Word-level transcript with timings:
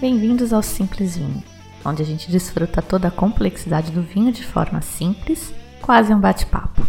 bem-vindos 0.00 0.50
ao 0.50 0.62
Simples 0.62 1.18
Vinho, 1.18 1.44
onde 1.84 2.00
a 2.00 2.06
gente 2.06 2.30
desfruta 2.30 2.80
toda 2.80 3.08
a 3.08 3.10
complexidade 3.10 3.92
do 3.92 4.00
vinho 4.00 4.32
de 4.32 4.42
forma 4.42 4.80
simples, 4.80 5.52
quase 5.82 6.10
um 6.14 6.18
bate-papo. 6.18 6.86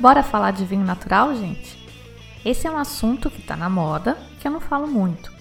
Bora 0.00 0.24
falar 0.24 0.50
de 0.50 0.64
vinho 0.64 0.84
natural, 0.84 1.32
gente? 1.36 1.78
Esse 2.44 2.66
é 2.66 2.70
um 2.70 2.76
assunto 2.76 3.30
que 3.30 3.38
está 3.38 3.56
na 3.56 3.70
moda, 3.70 4.18
que 4.40 4.48
eu 4.48 4.50
não 4.50 4.60
falo 4.60 4.88
muito. 4.88 5.32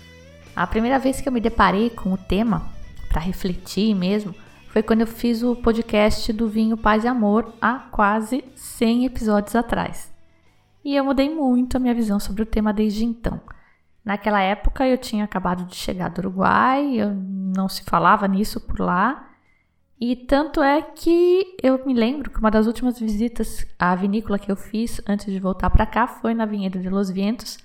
A 0.56 0.68
primeira 0.68 1.00
vez 1.00 1.20
que 1.20 1.28
eu 1.28 1.34
me 1.34 1.42
deparei 1.42 1.90
com 1.90 2.14
o 2.14 2.18
tema, 2.18 2.70
para 3.10 3.20
refletir 3.20 3.96
mesmo, 3.96 4.36
foi 4.70 4.84
quando 4.84 5.02
eu 5.02 5.08
fiz 5.08 5.42
o 5.42 5.56
podcast 5.56 6.32
do 6.32 6.48
Vinho 6.48 6.78
Paz 6.78 7.04
e 7.04 7.08
Amor 7.08 7.52
há 7.60 7.80
quase 7.92 8.44
100 8.56 9.06
episódios 9.06 9.56
atrás. 9.56 10.14
E 10.84 10.96
eu 10.96 11.04
mudei 11.04 11.28
muito 11.34 11.76
a 11.76 11.80
minha 11.80 11.96
visão 11.96 12.20
sobre 12.20 12.44
o 12.44 12.46
tema 12.46 12.72
desde 12.72 13.04
então. 13.04 13.42
Naquela 14.06 14.40
época 14.40 14.88
eu 14.88 15.00
tinha 15.00 15.26
acabado 15.26 15.66
de 15.66 15.76
chegar 15.76 16.10
do 16.10 16.20
Uruguai, 16.20 16.94
eu 16.94 17.12
não 17.12 17.68
se 17.68 17.84
falava 17.84 18.28
nisso 18.28 18.62
por 18.62 18.80
lá. 18.80 19.30
E 20.00 20.16
tanto 20.16 20.62
é 20.62 20.80
que 20.82 21.58
eu 21.64 21.84
me 21.88 21.94
lembro 21.94 22.30
que 22.30 22.38
uma 22.38 22.52
das 22.52 22.68
últimas 22.68 23.00
visitas 23.00 23.66
à 23.80 23.96
vinícola 23.96 24.38
que 24.38 24.52
eu 24.52 24.56
fiz 24.56 25.02
antes 25.08 25.26
de 25.26 25.40
voltar 25.40 25.72
para 25.72 25.88
cá 25.88 26.06
foi 26.06 26.36
na 26.36 26.46
Vinhedo 26.46 26.80
de 26.80 26.90
Los 26.90 27.10
Vientos. 27.10 27.58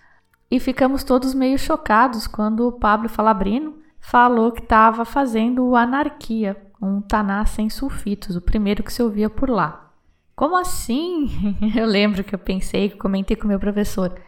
E 0.51 0.59
ficamos 0.59 1.05
todos 1.05 1.35
meio 1.35 1.59
chocados 1.59 2.27
quando 2.27 2.67
o 2.67 2.73
Pablo 2.73 3.09
Falabrino 3.09 3.79
falou 4.01 4.51
que 4.51 4.63
estava 4.63 5.05
fazendo 5.05 5.67
o 5.67 5.77
Anarquia, 5.77 6.57
um 6.81 7.03
taná 7.03 7.45
sem 7.45 7.69
sulfitos, 7.69 8.35
o 8.35 8.41
primeiro 8.41 8.83
que 8.83 8.93
se 8.93 9.03
ouvia 9.03 9.29
por 9.29 9.51
lá. 9.51 9.93
Como 10.35 10.57
assim? 10.57 11.29
Eu 11.77 11.87
lembro 11.87 12.25
que 12.25 12.35
eu 12.35 12.39
pensei, 12.39 12.89
comentei 12.89 13.37
com 13.37 13.47
meu 13.47 13.61
professor. 13.61 14.19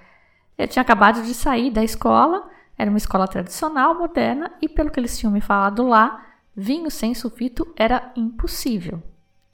Eu 0.56 0.68
tinha 0.68 0.82
acabado 0.82 1.22
de 1.22 1.34
sair 1.34 1.70
da 1.70 1.82
escola, 1.82 2.48
era 2.76 2.90
uma 2.90 2.98
escola 2.98 3.26
tradicional, 3.26 3.94
moderna, 3.94 4.52
e 4.60 4.68
pelo 4.68 4.90
que 4.90 5.00
eles 5.00 5.18
tinham 5.18 5.32
me 5.32 5.40
falado 5.40 5.86
lá, 5.86 6.24
vinho 6.54 6.90
sem 6.90 7.14
sulfito 7.14 7.72
era 7.76 8.12
impossível. 8.16 9.02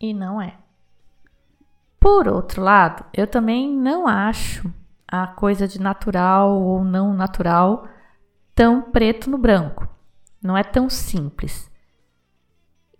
E 0.00 0.12
não 0.12 0.40
é. 0.40 0.56
Por 2.00 2.28
outro 2.28 2.62
lado, 2.62 3.04
eu 3.12 3.26
também 3.26 3.74
não 3.74 4.06
acho 4.06 4.72
a 5.06 5.26
coisa 5.26 5.66
de 5.66 5.80
natural 5.80 6.60
ou 6.60 6.84
não 6.84 7.14
natural 7.14 7.88
tão 8.54 8.82
preto 8.82 9.30
no 9.30 9.38
branco. 9.38 9.88
Não 10.42 10.56
é 10.56 10.62
tão 10.62 10.88
simples. 10.88 11.70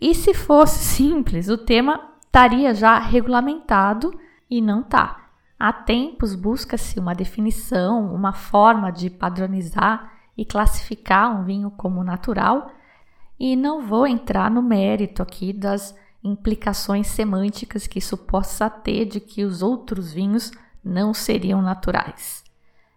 E 0.01 0.13
se 0.15 0.33
fosse 0.33 0.79
simples, 0.95 1.49
o 1.49 1.57
tema 1.57 2.09
estaria 2.25 2.73
já 2.73 2.99
regulamentado 2.99 4.17
e 4.49 4.61
não 4.61 4.83
tá. 4.83 5.18
Há 5.59 5.73
tempos 5.73 6.35
busca-se 6.35 6.97
uma 6.97 7.13
definição, 7.13 8.15
uma 8.15 8.31
forma 8.31 8.91
de 8.91 9.09
padronizar 9.09 10.13
e 10.37 10.45
classificar 10.45 11.37
um 11.37 11.43
vinho 11.43 11.69
como 11.69 12.01
natural, 12.01 12.71
e 13.37 13.57
não 13.57 13.85
vou 13.85 14.07
entrar 14.07 14.49
no 14.49 14.61
mérito 14.61 15.21
aqui 15.21 15.51
das 15.51 15.93
implicações 16.23 17.07
semânticas 17.07 17.87
que 17.87 17.99
isso 17.99 18.15
possa 18.15 18.69
ter 18.69 19.03
de 19.03 19.19
que 19.19 19.43
os 19.43 19.61
outros 19.61 20.13
vinhos 20.13 20.49
não 20.81 21.13
seriam 21.13 21.61
naturais. 21.61 22.41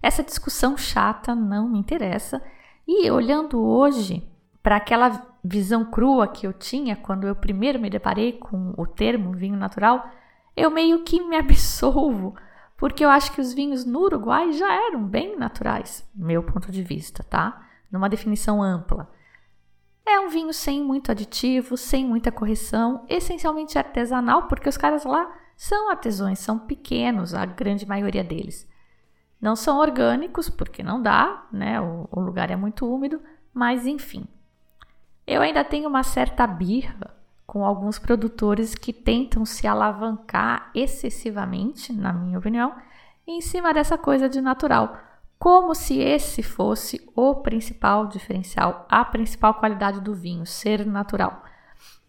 Essa 0.01 0.23
discussão 0.23 0.77
chata 0.77 1.35
não 1.35 1.69
me 1.69 1.81
interessa, 1.81 2.41
e 2.87 3.11
olhando 3.11 3.61
hoje 3.61 4.25
para 4.63 4.77
aquela 4.77 5.21
visão 5.43 5.85
crua 5.85 6.29
que 6.29 6.47
eu 6.47 6.53
tinha 6.53 6.95
quando 6.95 7.27
eu 7.27 7.35
primeiro 7.35 7.81
me 7.81 7.91
deparei 7.91 8.35
com 8.35 8.73
o 8.77 8.87
termo 8.87 9.33
vinho 9.33 9.57
natural, 9.57 10.09
eu 10.57 10.71
meio 10.71 11.03
que 11.03 11.21
me 11.21 11.35
absolvo 11.37 12.37
porque 12.83 13.05
eu 13.05 13.09
acho 13.09 13.31
que 13.31 13.41
os 13.41 13.53
vinhos 13.53 13.85
no 13.85 14.01
Uruguai 14.01 14.51
já 14.51 14.75
eram 14.89 15.05
bem 15.05 15.39
naturais, 15.39 16.05
meu 16.13 16.43
ponto 16.43 16.73
de 16.73 16.83
vista, 16.83 17.23
tá? 17.23 17.65
Numa 17.93 18.09
definição 18.09 18.61
ampla. 18.61 19.09
É 20.05 20.19
um 20.19 20.29
vinho 20.29 20.53
sem 20.53 20.83
muito 20.83 21.13
aditivo, 21.13 21.77
sem 21.77 22.05
muita 22.05 22.33
correção, 22.33 23.07
essencialmente 23.09 23.79
artesanal, 23.79 24.49
porque 24.49 24.69
os 24.69 24.77
caras 24.77 25.05
lá 25.05 25.33
são 25.57 25.91
artesãos, 25.91 26.41
são 26.41 26.59
pequenos, 26.59 27.35
a 27.35 27.47
grande 27.47 27.87
maioria 27.87 28.25
deles. 28.25 28.69
Não 29.41 29.55
são 29.55 29.79
orgânicos, 29.79 30.51
porque 30.51 30.83
não 30.83 31.01
dá, 31.01 31.47
né? 31.53 31.81
O, 31.81 32.09
o 32.11 32.19
lugar 32.19 32.51
é 32.51 32.57
muito 32.57 32.93
úmido, 32.93 33.23
mas 33.55 33.87
enfim. 33.87 34.27
Eu 35.25 35.41
ainda 35.41 35.63
tenho 35.63 35.89
uma 35.89 36.03
certa 36.03 36.49
birra 36.49 37.15
com 37.53 37.67
alguns 37.67 37.99
produtores 37.99 38.75
que 38.75 38.95
tentam 38.95 39.45
se 39.45 39.67
alavancar 39.67 40.71
excessivamente, 40.75 41.93
na 41.93 42.11
minha 42.11 42.39
opinião, 42.39 42.75
em 43.27 43.43
cima 43.43 43.75
dessa 43.75 43.99
coisa 43.99 44.27
de 44.27 44.41
natural, 44.41 44.97
como 45.39 45.75
se 45.75 45.99
esse 45.99 46.43
fosse 46.43 47.07
o 47.15 47.35
principal 47.43 48.07
diferencial, 48.07 48.87
a 48.89 49.05
principal 49.05 49.53
qualidade 49.53 50.01
do 50.01 50.15
vinho, 50.15 50.47
ser 50.47 50.87
natural. 50.87 51.45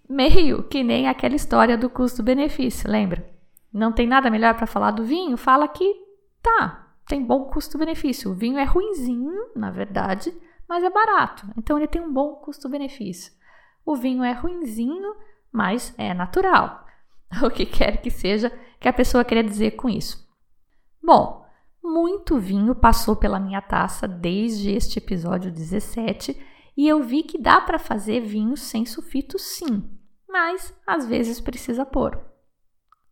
Meio 0.08 0.64
que 0.64 0.81
nem 0.81 1.09
aquela 1.09 1.36
história 1.36 1.78
do 1.78 1.90
custo-benefício, 1.90 2.90
lembra? 2.90 3.30
Não 3.74 3.92
tem 3.92 4.08
nada 4.08 4.31
melhor 4.31 4.56
para 4.56 4.66
falar 4.66 4.92
do 4.92 5.04
vinho? 5.04 5.36
Fala 5.36 5.68
que 5.68 5.94
tá, 6.42 6.88
tem 7.06 7.22
bom 7.22 7.50
custo-benefício. 7.50 8.31
O 8.31 8.34
vinho 8.34 8.58
é 8.58 8.64
ruinzinho, 8.64 9.50
na 9.58 9.70
verdade, 9.70 10.34
mas 10.70 10.86
é 10.86 10.90
barato. 10.90 11.46
Então 11.58 11.78
ele 11.78 11.88
tem 11.88 12.02
um 12.02 12.14
bom 12.14 12.36
custo-benefício. 12.36 13.34
O 13.86 13.94
vinho 13.98 14.24
é 14.24 14.31
ruinzinho, 14.31 15.14
mas 15.53 15.94
é 15.97 16.14
natural. 16.14 16.84
O 17.44 17.50
que 17.50 17.66
quer 17.66 17.97
que 18.02 18.12
seja 18.12 18.52
que 18.80 18.88
a 18.88 18.94
pessoa 18.94 19.24
queria 19.24 19.44
dizer 19.44 19.72
com 19.72 19.90
isso. 19.90 20.24
Bom, 21.02 21.44
muito 21.84 22.38
vinho 22.38 22.75
passou 22.75 23.16
pela 23.16 23.40
minha 23.40 23.62
taça 23.62 24.08
desde 24.08 24.72
este 24.72 25.00
episódio 25.00 25.52
17 25.52 26.40
e 26.78 26.88
eu 26.88 27.02
vi 27.02 27.24
que 27.24 27.42
dá 27.42 27.59
para 27.59 27.80
fazer 27.80 28.22
vinho 28.22 28.56
sem 28.56 28.86
sulfito 28.86 29.40
sim, 29.40 29.90
mas 30.28 30.74
às 30.86 31.06
vezes 31.08 31.42
precisa 31.42 31.86
pôr. 31.86 32.19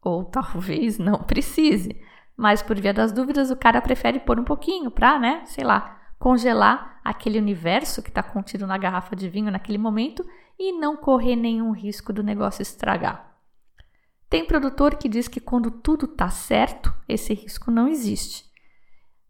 Ou 0.02 0.24
talvez 0.26 0.98
não 0.98 1.20
precise, 1.24 2.02
mas 2.36 2.62
por 2.62 2.80
via 2.80 2.94
das 2.94 3.12
dúvidas 3.12 3.52
o 3.52 3.56
cara 3.56 3.82
prefere 3.82 4.20
pôr 4.20 4.40
um 4.40 4.44
pouquinho 4.44 4.90
para, 4.90 5.20
né, 5.20 5.44
sei 5.46 5.64
lá, 5.64 6.00
congelar 6.18 7.00
aquele 7.04 7.40
universo 7.40 8.02
que 8.02 8.10
está 8.10 8.22
contido 8.22 8.66
na 8.66 8.78
garrafa 8.78 9.16
de 9.16 9.28
vinho 9.28 9.52
naquele 9.52 9.78
momento 9.78 10.26
e 10.64 10.72
não 10.72 10.96
correr 10.96 11.36
nenhum 11.36 11.72
risco 11.72 12.14
do 12.14 12.22
negócio 12.22 12.62
estragar. 12.62 13.36
Tem 14.30 14.46
produtor 14.46 14.94
que 14.94 15.10
diz 15.10 15.28
que 15.28 15.40
quando 15.40 15.72
tudo 15.72 16.06
está 16.06 16.30
certo, 16.30 16.94
esse 17.10 17.34
risco 17.34 17.72
não 17.72 17.88
existe. 17.88 18.46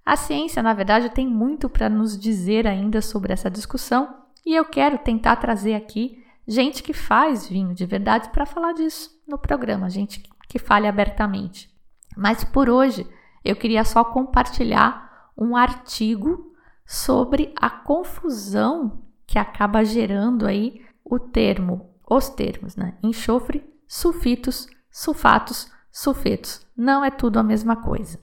A 0.06 0.18
ciência, 0.18 0.62
na 0.62 0.74
verdade, 0.74 1.10
tem 1.10 1.26
muito 1.26 1.70
para 1.70 1.88
nos 1.88 2.20
dizer 2.20 2.68
ainda 2.68 3.02
sobre 3.02 3.32
essa 3.32 3.50
discussão 3.50 4.14
e 4.46 4.54
eu 4.54 4.66
quero 4.66 4.98
tentar 4.98 5.38
trazer 5.38 5.74
aqui 5.74 6.22
gente 6.46 6.84
que 6.84 6.92
faz 6.92 7.48
vinho 7.48 7.74
de 7.74 7.86
verdade 7.86 8.30
para 8.32 8.46
falar 8.46 8.74
disso 8.74 9.10
no 9.26 9.38
programa, 9.38 9.90
gente 9.90 10.22
que 10.50 10.60
fale 10.60 10.86
abertamente. 10.86 11.74
Mas 12.18 12.44
por 12.44 12.70
hoje 12.70 13.08
eu 13.42 13.56
queria 13.56 13.86
só 13.86 14.04
compartilhar 14.04 15.30
um 15.38 15.56
artigo 15.56 16.54
sobre 16.86 17.54
a 17.56 17.70
confusão 17.70 19.02
que 19.26 19.40
acaba 19.40 19.86
gerando 19.86 20.46
aí 20.46 20.91
o 21.12 21.20
termo, 21.20 21.94
os 22.10 22.30
termos, 22.30 22.78
né? 22.78 22.94
Enxofre, 23.04 23.62
sulfitos, 23.86 24.66
sulfatos, 24.90 25.70
sulfetos. 25.92 26.66
Não 26.76 27.04
é 27.04 27.12
tudo 27.12 27.38
a 27.38 27.44
mesma 27.44 27.76
coisa. 27.76 28.18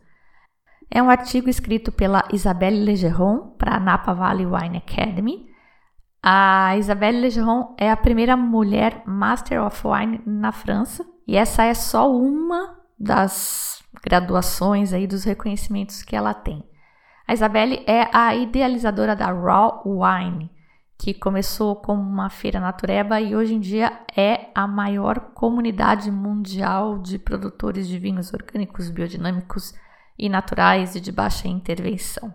É 0.91 1.03
um 1.03 1.11
artigo 1.11 1.51
escrito 1.51 1.93
pela 1.93 2.27
Isabelle 2.33 2.83
Legeron 2.83 3.51
para 3.59 3.75
a 3.75 3.81
Napa 3.81 4.15
Valley 4.15 4.47
Wine 4.47 4.79
Academy. 4.79 5.47
A 6.23 6.79
Isabelle 6.79 7.21
Legeron 7.21 7.75
é 7.77 7.91
a 7.91 7.97
primeira 7.97 8.39
mulher 8.39 9.03
Master 9.07 9.63
of 9.63 9.87
Wine 9.87 10.23
na 10.25 10.51
França 10.51 11.05
e 11.27 11.37
essa 11.37 11.63
é 11.65 11.75
só 11.75 12.11
uma 12.11 12.81
das 12.99 13.85
graduações 14.03 14.95
aí 14.95 15.07
dos 15.07 15.25
reconhecimentos 15.25 16.03
que 16.03 16.17
ela 16.17 16.33
tem. 16.33 16.65
A 17.27 17.35
Isabelle 17.35 17.85
é 17.87 18.09
a 18.17 18.35
idealizadora 18.35 19.15
da 19.15 19.31
Raw 19.31 19.83
Wine, 19.85 20.51
que 20.99 21.15
começou 21.15 21.77
como 21.77 22.03
uma 22.03 22.29
feira 22.29 22.59
natureba 22.59 23.21
e 23.21 23.37
hoje 23.37 23.55
em 23.55 23.61
dia 23.61 24.01
é 24.17 24.51
a 24.53 24.67
maior 24.67 25.31
comunidade 25.33 26.11
mundial 26.11 26.99
de 26.99 27.19
produtores 27.19 27.87
de 27.87 27.99
vinhos 27.99 28.35
orgânicos, 28.35 28.91
biodinâmicos 28.91 29.75
e 30.19 30.29
naturais 30.29 30.97
e 30.97 31.01
de 31.01 31.13
baixa 31.13 31.47
intervenção. 31.47 32.35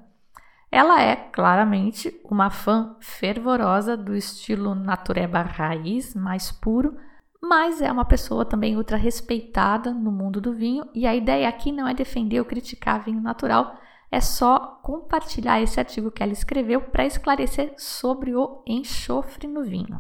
ela 0.72 1.02
é 1.02 1.16
claramente 1.16 2.20
uma 2.24 2.50
fã 2.50 2.96
fervorosa 3.00 3.96
do 3.96 4.16
estilo 4.16 4.74
natureba 4.74 5.42
raiz, 5.42 6.16
mais 6.16 6.52
puro, 6.52 6.98
mas 7.40 7.82
é 7.82 7.92
uma 7.92 8.06
pessoa 8.06 8.46
também 8.46 8.78
ultra 8.78 8.96
respeitada 8.96 9.94
no 9.94 10.12
mundo 10.12 10.40
do 10.40 10.54
vinho. 10.54 10.88
E 10.96 11.06
a 11.06 11.14
ideia 11.14 11.48
aqui 11.50 11.72
não 11.74 11.88
é 11.88 11.94
defender 11.94 12.40
ou 12.40 12.46
criticar 12.46 13.04
vinho 13.04 13.22
natural, 13.22 13.76
é 14.14 14.22
só 14.22 14.80
compartilhar 14.84 15.60
esse 15.60 15.80
artigo 15.80 16.12
que 16.12 16.22
ela 16.22 16.32
escreveu 16.32 16.80
para 16.80 17.04
esclarecer 17.04 17.74
sobre 17.80 18.36
o 18.36 18.62
enxofre 18.64 19.48
no 19.48 19.64
vinho. 19.64 20.00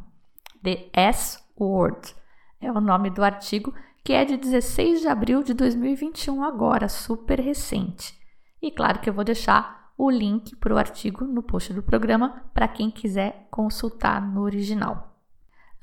The 0.61 0.87
S 0.93 1.39
Word 1.59 2.13
é 2.61 2.71
o 2.71 2.79
nome 2.79 3.09
do 3.09 3.23
artigo, 3.23 3.73
que 4.03 4.13
é 4.13 4.23
de 4.23 4.37
16 4.37 5.01
de 5.01 5.07
abril 5.07 5.41
de 5.41 5.55
2021, 5.55 6.43
agora, 6.43 6.87
super 6.87 7.39
recente. 7.39 8.15
E 8.61 8.69
claro 8.69 8.99
que 8.99 9.09
eu 9.09 9.13
vou 9.15 9.23
deixar 9.23 9.91
o 9.97 10.11
link 10.11 10.55
para 10.57 10.75
o 10.75 10.77
artigo 10.77 11.25
no 11.25 11.41
post 11.41 11.73
do 11.73 11.81
programa 11.81 12.43
para 12.53 12.67
quem 12.67 12.91
quiser 12.91 13.47
consultar 13.49 14.21
no 14.21 14.41
original. 14.41 15.17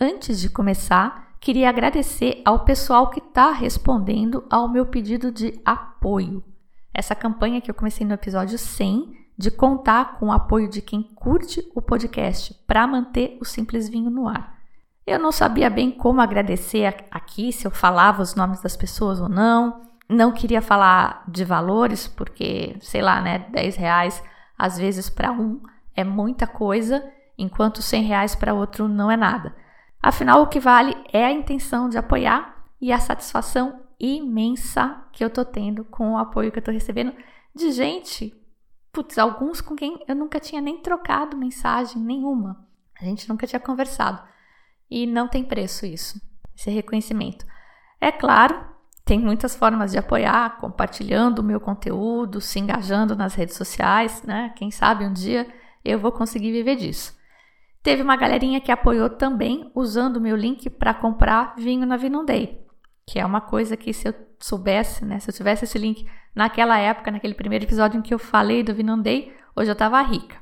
Antes 0.01 0.41
de 0.41 0.49
começar, 0.49 1.35
queria 1.41 1.69
agradecer 1.69 2.43
ao 2.45 2.61
pessoal 2.61 3.11
que 3.11 3.19
está 3.19 3.51
respondendo 3.51 4.45
ao 4.49 4.69
meu 4.69 4.87
pedido 4.87 5.33
de 5.33 5.61
apoio. 5.65 6.45
Essa 6.93 7.15
campanha 7.15 7.61
que 7.61 7.71
eu 7.71 7.75
comecei 7.75 8.07
no 8.07 8.15
episódio 8.15 8.59
100 8.59 9.21
de 9.39 9.51
contar 9.51 10.19
com 10.19 10.27
o 10.27 10.33
apoio 10.33 10.69
de 10.69 10.83
quem 10.83 11.03
curte 11.03 11.67
o 11.75 11.81
podcast 11.81 12.53
para 12.67 12.87
manter 12.87 13.39
o 13.41 13.45
Simples 13.45 13.89
Vinho 13.89 14.11
no 14.11 14.29
ar. 14.29 14.59
Eu 15.07 15.19
não 15.19 15.33
sabia 15.33 15.71
bem 15.71 15.91
como 15.91 16.21
agradecer 16.21 16.85
aqui, 17.11 17.53
se 17.53 17.67
eu 17.67 17.71
falava 17.71 18.23
os 18.23 18.35
nomes 18.35 18.61
das 18.61 18.77
pessoas 18.77 19.21
ou 19.21 19.29
não. 19.29 19.83
Não 20.09 20.31
queria 20.31 20.61
falar 20.61 21.25
de 21.27 21.45
valores, 21.45 22.07
porque, 22.07 22.77
sei 22.81 23.01
lá, 23.01 23.21
né, 23.21 23.47
10 23.51 23.77
reais 23.77 24.23
às 24.59 24.77
vezes 24.77 25.09
para 25.09 25.33
um 25.33 25.61
é 25.97 26.05
muita 26.05 26.47
coisa, 26.47 27.03
enquanto 27.39 27.81
100 27.81 28.03
reais 28.05 28.35
para 28.35 28.53
outro 28.53 28.87
não 28.89 29.11
é 29.11 29.17
nada. 29.17 29.55
Afinal, 30.03 30.43
o 30.43 30.47
que 30.47 30.61
vale 30.61 30.95
é 31.13 31.25
a 31.25 31.33
intenção 31.33 31.89
de 31.89 31.97
apoiar 31.97 32.67
e 32.81 32.93
a 32.93 32.99
satisfação 32.99 33.81
imensa 34.01 35.05
que 35.13 35.23
eu 35.23 35.31
tô 35.31 35.45
tendo 35.45 35.85
com 35.85 36.13
o 36.13 36.19
apoio 36.19 36.51
que 36.51 36.59
eu 36.59 36.63
tô 36.63 36.71
recebendo 36.71 37.13
de 37.55 37.71
gente, 37.73 38.35
putz, 38.93 39.19
alguns 39.19 39.61
com 39.61 39.77
quem 39.77 40.03
eu 40.09 40.15
nunca 40.15 40.41
tinha 40.41 40.61
nem 40.61 40.79
trocado 40.79 41.37
mensagem 41.37 42.01
nenhuma. 42.01 42.67
A 43.01 43.05
gente 43.05 43.29
nunca 43.29 43.47
tinha 43.47 43.61
conversado. 43.61 44.23
E 44.91 45.07
não 45.07 45.29
tem 45.29 45.45
preço 45.45 45.87
isso, 45.87 46.21
esse 46.57 46.71
reconhecimento. 46.71 47.47
É 48.01 48.11
claro, 48.11 48.65
tem 49.05 49.19
muitas 49.19 49.55
formas 49.55 49.93
de 49.93 49.99
apoiar, 49.99 50.59
compartilhando 50.59 51.41
o 51.41 51.45
meu 51.45 51.61
conteúdo, 51.61 52.41
se 52.41 52.59
engajando 52.59 53.15
nas 53.15 53.35
redes 53.35 53.57
sociais, 53.57 54.23
né? 54.23 54.53
Quem 54.57 54.71
sabe 54.71 55.05
um 55.05 55.13
dia 55.13 55.47
eu 55.85 55.99
vou 55.99 56.13
conseguir 56.13 56.53
viver 56.53 56.77
disso. 56.77 57.19
Teve 57.83 58.03
uma 58.03 58.17
galerinha 58.17 58.61
que 58.61 58.71
apoiou 58.71 59.09
também 59.09 59.71
usando 59.75 60.19
o 60.19 60.21
meu 60.21 60.37
link 60.37 60.69
para 60.69 60.93
comprar 60.93 61.55
vinho 61.57 61.87
na 61.87 61.97
Vinundei, 61.97 62.65
que 63.11 63.19
é 63.19 63.27
uma 63.27 63.41
coisa 63.41 63.77
que 63.77 63.93
se 63.93 64.07
eu 64.07 64.15
soubesse, 64.39 65.05
né, 65.05 65.19
se 65.19 65.29
eu 65.29 65.35
tivesse 65.35 65.65
esse 65.65 65.77
link 65.77 66.07
naquela 66.33 66.79
época, 66.79 67.11
naquele 67.11 67.35
primeiro 67.35 67.65
episódio 67.65 67.99
em 67.99 68.03
que 68.03 68.15
eu 68.15 68.21
falei 68.21 68.63
do 68.63 68.73
Vinundei, 68.73 69.35
hoje 69.57 69.69
eu 69.69 69.73
estava 69.73 70.01
rica. 70.01 70.37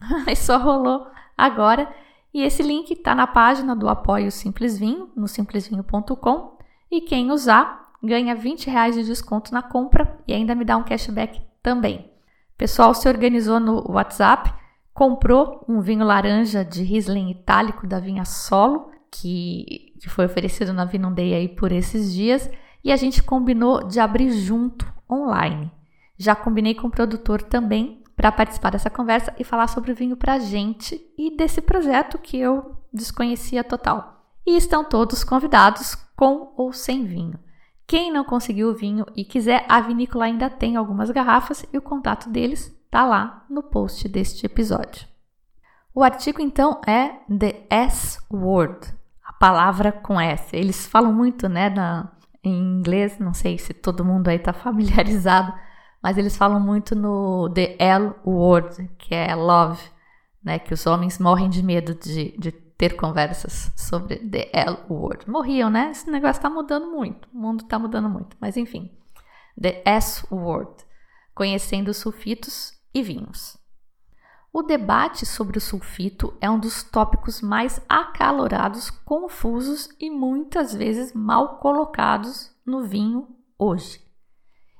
Mas 0.24 0.38
só 0.38 0.56
rolou 0.56 1.04
agora 1.36 1.92
e 2.32 2.44
esse 2.44 2.62
link 2.62 2.92
está 2.92 3.12
na 3.12 3.26
página 3.26 3.74
do 3.74 3.88
Apoio 3.88 4.30
Simples 4.30 4.78
Vinho, 4.78 5.10
no 5.16 5.26
simplesvinho.com. 5.26 6.58
E 6.88 7.00
quem 7.00 7.32
usar 7.32 7.90
ganha 8.00 8.36
20 8.36 8.70
reais 8.70 8.94
de 8.94 9.02
desconto 9.02 9.52
na 9.52 9.60
compra 9.60 10.16
e 10.26 10.32
ainda 10.32 10.54
me 10.54 10.64
dá 10.64 10.76
um 10.76 10.84
cashback 10.84 11.42
também. 11.60 12.08
O 12.54 12.58
pessoal 12.58 12.94
se 12.94 13.08
organizou 13.08 13.58
no 13.58 13.90
WhatsApp, 13.90 14.54
comprou 14.94 15.64
um 15.68 15.80
vinho 15.80 16.04
laranja 16.04 16.64
de 16.64 16.84
Riesling 16.84 17.32
itálico 17.32 17.84
da 17.84 17.98
Vinha 17.98 18.24
Solo, 18.24 18.92
que, 19.10 19.91
que 20.02 20.10
foi 20.10 20.24
oferecido 20.24 20.72
na 20.72 20.84
Vinundei 20.84 21.32
aí 21.32 21.48
por 21.48 21.70
esses 21.70 22.12
dias, 22.12 22.50
e 22.82 22.90
a 22.90 22.96
gente 22.96 23.22
combinou 23.22 23.86
de 23.86 24.00
abrir 24.00 24.32
junto 24.32 24.84
online. 25.08 25.70
Já 26.18 26.34
combinei 26.34 26.74
com 26.74 26.88
o 26.88 26.90
produtor 26.90 27.40
também 27.40 28.02
para 28.16 28.32
participar 28.32 28.70
dessa 28.70 28.90
conversa 28.90 29.32
e 29.38 29.44
falar 29.44 29.68
sobre 29.68 29.92
o 29.92 29.94
vinho 29.94 30.16
para 30.16 30.40
gente 30.40 31.00
e 31.16 31.36
desse 31.36 31.60
projeto 31.60 32.18
que 32.18 32.36
eu 32.36 32.76
desconhecia 32.92 33.62
total. 33.62 34.26
E 34.44 34.56
estão 34.56 34.84
todos 34.84 35.22
convidados 35.22 35.94
com 36.16 36.52
ou 36.56 36.72
sem 36.72 37.04
vinho. 37.04 37.38
Quem 37.86 38.12
não 38.12 38.24
conseguiu 38.24 38.70
o 38.70 38.74
vinho 38.74 39.06
e 39.14 39.24
quiser, 39.24 39.64
a 39.68 39.80
vinícola 39.80 40.24
ainda 40.24 40.50
tem 40.50 40.74
algumas 40.74 41.12
garrafas 41.12 41.64
e 41.72 41.78
o 41.78 41.82
contato 41.82 42.28
deles 42.28 42.76
está 42.84 43.04
lá 43.04 43.46
no 43.48 43.62
post 43.62 44.08
deste 44.08 44.46
episódio. 44.46 45.06
O 45.94 46.02
artigo 46.02 46.40
então 46.40 46.80
é 46.86 47.20
The 47.32 47.66
S 47.70 48.18
Word, 48.32 48.80
palavra 49.42 49.90
com 49.90 50.20
S. 50.20 50.54
Eles 50.54 50.86
falam 50.86 51.12
muito, 51.12 51.48
né, 51.48 51.68
na, 51.68 52.12
em 52.44 52.78
inglês, 52.78 53.18
não 53.18 53.34
sei 53.34 53.58
se 53.58 53.74
todo 53.74 54.04
mundo 54.04 54.28
aí 54.28 54.36
está 54.36 54.52
familiarizado 54.54 55.52
mas 56.02 56.18
eles 56.18 56.36
falam 56.36 56.58
muito 56.58 56.96
no 56.96 57.48
The 57.50 57.76
L 57.78 58.14
Word, 58.26 58.90
que 58.98 59.14
é 59.14 59.32
love, 59.34 59.80
né? 60.42 60.58
Que 60.58 60.74
os 60.74 60.84
homens 60.84 61.18
morrem 61.18 61.48
de 61.48 61.62
medo 61.62 61.94
de, 61.94 62.36
de 62.36 62.50
ter 62.50 62.96
conversas 62.96 63.72
sobre 63.76 64.16
The 64.16 64.50
L 64.52 64.78
Word. 64.90 65.30
Morriam, 65.30 65.70
né? 65.70 65.92
Esse 65.92 66.10
negócio 66.10 66.40
está 66.40 66.50
mudando 66.50 66.90
muito, 66.90 67.28
o 67.32 67.38
mundo 67.38 67.62
está 67.62 67.78
mudando 67.78 68.08
muito, 68.08 68.36
mas 68.40 68.56
enfim. 68.56 68.90
The 69.60 69.80
S 69.84 70.26
Word, 70.28 70.72
conhecendo 71.34 71.94
sulfitos 71.94 72.72
e 72.92 73.00
vinhos. 73.00 73.56
O 74.54 74.62
debate 74.62 75.24
sobre 75.24 75.56
o 75.56 75.60
sulfito 75.62 76.36
é 76.38 76.50
um 76.50 76.58
dos 76.58 76.82
tópicos 76.82 77.40
mais 77.40 77.80
acalorados, 77.88 78.90
confusos 78.90 79.88
e 79.98 80.10
muitas 80.10 80.74
vezes 80.74 81.14
mal 81.14 81.56
colocados 81.56 82.54
no 82.64 82.82
vinho 82.82 83.28
hoje. 83.58 84.04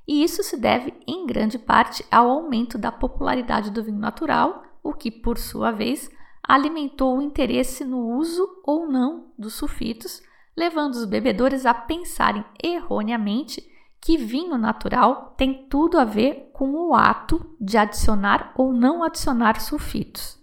E 0.07 0.23
isso 0.23 0.43
se 0.43 0.59
deve 0.59 0.93
em 1.07 1.25
grande 1.25 1.59
parte 1.59 2.05
ao 2.11 2.29
aumento 2.29 2.77
da 2.77 2.93
popularidade 2.93 3.71
do 3.71 3.83
vinho 3.83 3.99
natural, 3.99 4.63
o 4.83 4.93
que, 4.93 5.11
por 5.11 5.39
sua 5.39 5.71
vez, 5.71 6.11
alimentou 6.47 7.17
o 7.17 7.23
interesse 7.23 7.83
no 7.83 8.15
uso 8.19 8.47
ou 8.65 8.87
não 8.87 9.33
dos 9.39 9.55
sulfitos, 9.55 10.21
levando 10.55 10.97
os 10.97 11.07
bebedores 11.07 11.65
a 11.65 11.73
pensarem 11.73 12.45
erroneamente 12.63 13.72
que 14.03 14.17
vinho 14.17 14.59
natural 14.59 15.33
tem 15.37 15.69
tudo 15.69 15.97
a 15.97 16.05
ver 16.05 16.51
com 16.53 16.73
o 16.73 16.93
ato 16.93 17.55
de 17.61 17.79
adicionar 17.79 18.53
ou 18.57 18.73
não 18.73 19.05
adicionar 19.05 19.61
sulfitos. 19.61 20.43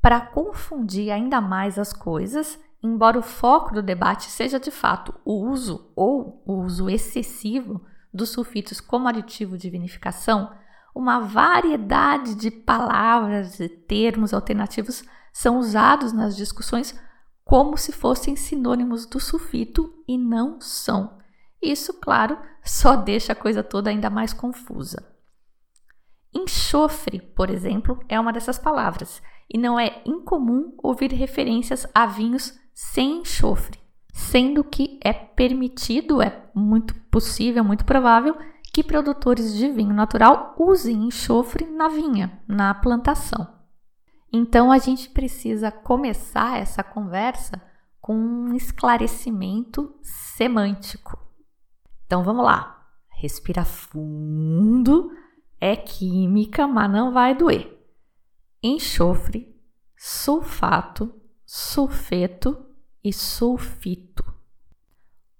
Para 0.00 0.18
confundir 0.18 1.10
ainda 1.10 1.38
mais 1.38 1.78
as 1.78 1.92
coisas, 1.92 2.58
embora 2.82 3.18
o 3.18 3.22
foco 3.22 3.74
do 3.74 3.82
debate 3.82 4.30
seja 4.30 4.58
de 4.58 4.70
fato 4.70 5.14
o 5.26 5.46
uso 5.46 5.92
ou 5.94 6.42
o 6.46 6.54
uso 6.62 6.88
excessivo 6.88 7.84
dos 8.12 8.30
sulfitos 8.30 8.80
como 8.80 9.08
aditivo 9.08 9.58
de 9.58 9.68
vinificação, 9.68 10.50
uma 10.94 11.20
variedade 11.20 12.34
de 12.34 12.50
palavras 12.50 13.60
e 13.60 13.68
termos 13.68 14.32
alternativos 14.32 15.04
são 15.30 15.58
usados 15.58 16.14
nas 16.14 16.34
discussões 16.34 16.98
como 17.44 17.76
se 17.76 17.92
fossem 17.92 18.34
sinônimos 18.34 19.04
do 19.04 19.20
sulfito 19.20 20.02
e 20.08 20.16
não 20.16 20.58
são. 20.62 21.18
Isso, 21.60 21.94
claro, 22.00 22.38
só 22.62 22.96
deixa 22.96 23.32
a 23.32 23.36
coisa 23.36 23.62
toda 23.62 23.90
ainda 23.90 24.10
mais 24.10 24.32
confusa. 24.32 25.16
Enxofre, 26.34 27.20
por 27.20 27.50
exemplo, 27.50 27.98
é 28.08 28.20
uma 28.20 28.32
dessas 28.32 28.58
palavras, 28.58 29.22
e 29.48 29.56
não 29.56 29.78
é 29.78 30.02
incomum 30.04 30.74
ouvir 30.82 31.12
referências 31.12 31.86
a 31.94 32.06
vinhos 32.06 32.58
sem 32.74 33.20
enxofre, 33.20 33.78
sendo 34.12 34.62
que 34.62 35.00
é 35.02 35.12
permitido, 35.12 36.20
é 36.20 36.50
muito 36.54 36.94
possível, 37.10 37.64
muito 37.64 37.84
provável 37.84 38.36
que 38.72 38.82
produtores 38.82 39.54
de 39.54 39.70
vinho 39.70 39.94
natural 39.94 40.54
usem 40.58 41.06
enxofre 41.06 41.64
na 41.64 41.88
vinha, 41.88 42.38
na 42.46 42.74
plantação. 42.74 43.56
Então 44.30 44.70
a 44.70 44.76
gente 44.76 45.08
precisa 45.08 45.70
começar 45.70 46.58
essa 46.58 46.82
conversa 46.82 47.62
com 48.00 48.14
um 48.14 48.54
esclarecimento 48.54 49.94
semântico. 50.02 51.25
Então 52.06 52.22
vamos 52.22 52.44
lá. 52.44 52.88
Respira 53.10 53.64
fundo. 53.64 55.10
É 55.60 55.74
química, 55.74 56.66
mas 56.66 56.90
não 56.90 57.12
vai 57.12 57.34
doer. 57.34 57.76
Enxofre, 58.62 59.54
sulfato, 59.96 61.14
sulfeto 61.44 62.66
e 63.02 63.12
sulfito. 63.12 64.24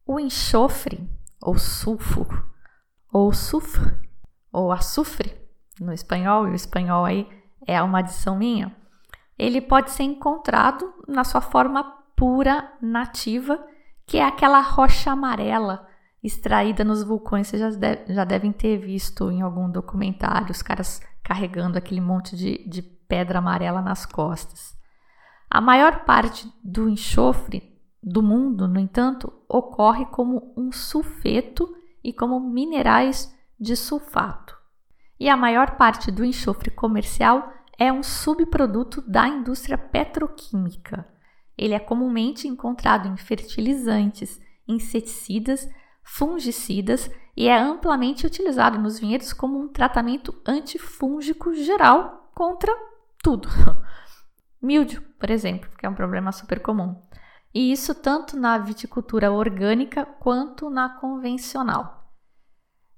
O 0.07 0.21
enxofre, 0.21 1.09
ou 1.41 1.59
sulfo, 1.59 2.27
ou 3.13 3.33
sulfur, 3.33 3.99
ou 4.53 4.71
açufre, 4.71 5.35
no 5.81 5.93
espanhol, 5.93 6.47
e 6.47 6.53
o 6.53 6.55
espanhol 6.55 7.05
aí 7.05 7.29
é 7.67 7.83
uma 7.83 7.99
adição 7.99 8.37
minha, 8.39 8.75
ele 9.39 9.61
pode 9.61 9.91
ser 9.91 10.05
encontrado 10.05 10.95
na 11.07 11.25
sua 11.25 11.41
forma 11.41 11.85
pura 12.15 12.73
nativa, 12.81 13.63
que 14.07 14.17
é 14.19 14.25
aquela 14.25 14.61
rocha 14.61 15.11
amarela 15.11 15.86
extraída 16.27 16.85
nos 16.85 17.03
vulcões. 17.03 17.47
Vocês 17.47 17.63
já, 17.63 17.99
já 18.09 18.25
devem 18.25 18.53
ter 18.53 18.77
visto 18.79 19.31
em 19.31 19.43
algum 19.43 19.71
documentário 19.71 20.51
os 20.51 20.63
caras 20.63 21.01
carregando 21.23 21.79
aquele 21.79 22.01
monte 22.01 22.37
de, 22.37 22.69
de 22.69 22.83
pedra 22.83 23.39
amarela 23.39 23.81
nas 23.81 24.05
costas. 24.05 24.77
A 25.51 25.61
maior 25.61 26.05
parte 26.05 26.53
do 26.63 26.89
enxofre 26.89 27.75
do 28.03 28.23
mundo, 28.23 28.69
no 28.69 28.79
entanto, 28.79 29.33
ocorre 29.49 30.07
como 30.07 30.53
um 30.57 30.71
sulfeto 30.71 31.69
e 32.03 32.13
como 32.13 32.39
minerais 32.41 33.35
de 33.59 33.75
sulfato. 33.75 34.57
E 35.19 35.29
a 35.29 35.37
maior 35.37 35.77
parte 35.77 36.11
do 36.11 36.25
enxofre 36.25 36.71
comercial 36.71 37.53
é 37.79 37.93
um 37.93 38.03
subproduto 38.03 39.01
da 39.03 39.27
indústria 39.27 39.79
petroquímica. 39.79 41.07
Ele 41.57 41.75
é 41.75 41.79
comumente 41.79 42.47
encontrado 42.47 43.09
em 43.09 43.17
fertilizantes, 43.17 44.41
inseticidas, 44.69 45.69
fungicidas 46.07 47.11
e 47.37 47.49
é 47.49 47.59
amplamente 47.59 48.25
utilizado 48.25 48.79
nos 48.79 48.99
vinhedos 48.99 49.33
como 49.33 49.59
um 49.59 49.69
tratamento 49.69 50.35
antifúngico 50.47 51.53
geral 51.53 52.31
contra 52.35 52.73
tudo. 53.23 53.49
Mildio, 54.63 55.03
por 55.19 55.31
exemplo, 55.31 55.69
que 55.77 55.85
é 55.85 55.89
um 55.89 55.95
problema 55.95 56.33
super 56.33 56.61
comum. 56.61 57.03
E 57.53 57.73
isso 57.73 57.95
tanto 57.95 58.37
na 58.37 58.57
viticultura 58.57 59.33
orgânica 59.33 60.07
quanto 60.07 60.71
na 60.71 60.89
convencional. 60.89 61.97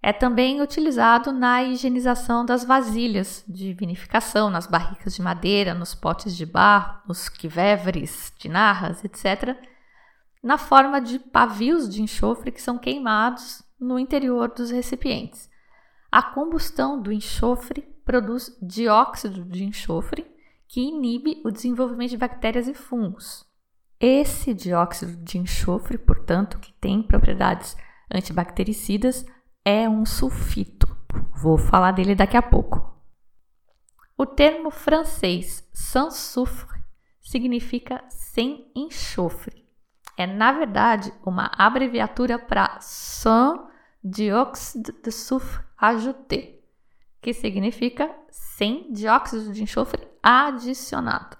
É 0.00 0.12
também 0.12 0.60
utilizado 0.60 1.32
na 1.32 1.64
higienização 1.64 2.44
das 2.44 2.64
vasilhas 2.64 3.44
de 3.48 3.72
vinificação, 3.72 4.48
nas 4.48 4.66
barricas 4.66 5.14
de 5.14 5.22
madeira, 5.22 5.74
nos 5.74 5.94
potes 5.94 6.36
de 6.36 6.46
barro, 6.46 7.00
nos 7.08 7.28
quivevres, 7.28 8.32
tinarras, 8.38 9.04
etc., 9.04 9.56
na 10.48 10.56
forma 10.56 10.98
de 10.98 11.18
pavios 11.18 11.90
de 11.90 12.00
enxofre 12.00 12.50
que 12.50 12.62
são 12.62 12.78
queimados 12.78 13.62
no 13.78 13.98
interior 13.98 14.48
dos 14.48 14.70
recipientes. 14.70 15.46
A 16.10 16.22
combustão 16.22 17.02
do 17.02 17.12
enxofre 17.12 17.82
produz 18.02 18.56
dióxido 18.62 19.44
de 19.44 19.62
enxofre, 19.62 20.26
que 20.66 20.80
inibe 20.80 21.42
o 21.44 21.50
desenvolvimento 21.50 22.12
de 22.12 22.16
bactérias 22.16 22.66
e 22.66 22.72
fungos. 22.72 23.44
Esse 24.00 24.54
dióxido 24.54 25.22
de 25.22 25.36
enxofre, 25.36 25.98
portanto, 25.98 26.58
que 26.58 26.72
tem 26.80 27.02
propriedades 27.02 27.76
antibactericidas, 28.10 29.26
é 29.62 29.86
um 29.86 30.06
sulfito. 30.06 30.88
Vou 31.42 31.58
falar 31.58 31.92
dele 31.92 32.14
daqui 32.14 32.38
a 32.38 32.42
pouco. 32.42 32.98
O 34.16 34.24
termo 34.24 34.70
francês 34.70 35.68
sans 35.74 36.16
soufre 36.16 36.80
significa 37.20 38.02
sem 38.08 38.72
enxofre. 38.74 39.67
É, 40.18 40.26
na 40.26 40.50
verdade, 40.50 41.14
uma 41.24 41.48
abreviatura 41.56 42.40
para 42.40 42.80
sans 42.80 43.60
dióxido 44.02 44.92
de 45.00 45.12
soufre 45.12 45.64
ajouté, 45.78 46.58
que 47.22 47.32
significa 47.32 48.10
sem 48.28 48.92
dióxido 48.92 49.52
de 49.52 49.62
enxofre 49.62 50.08
adicionado. 50.20 51.36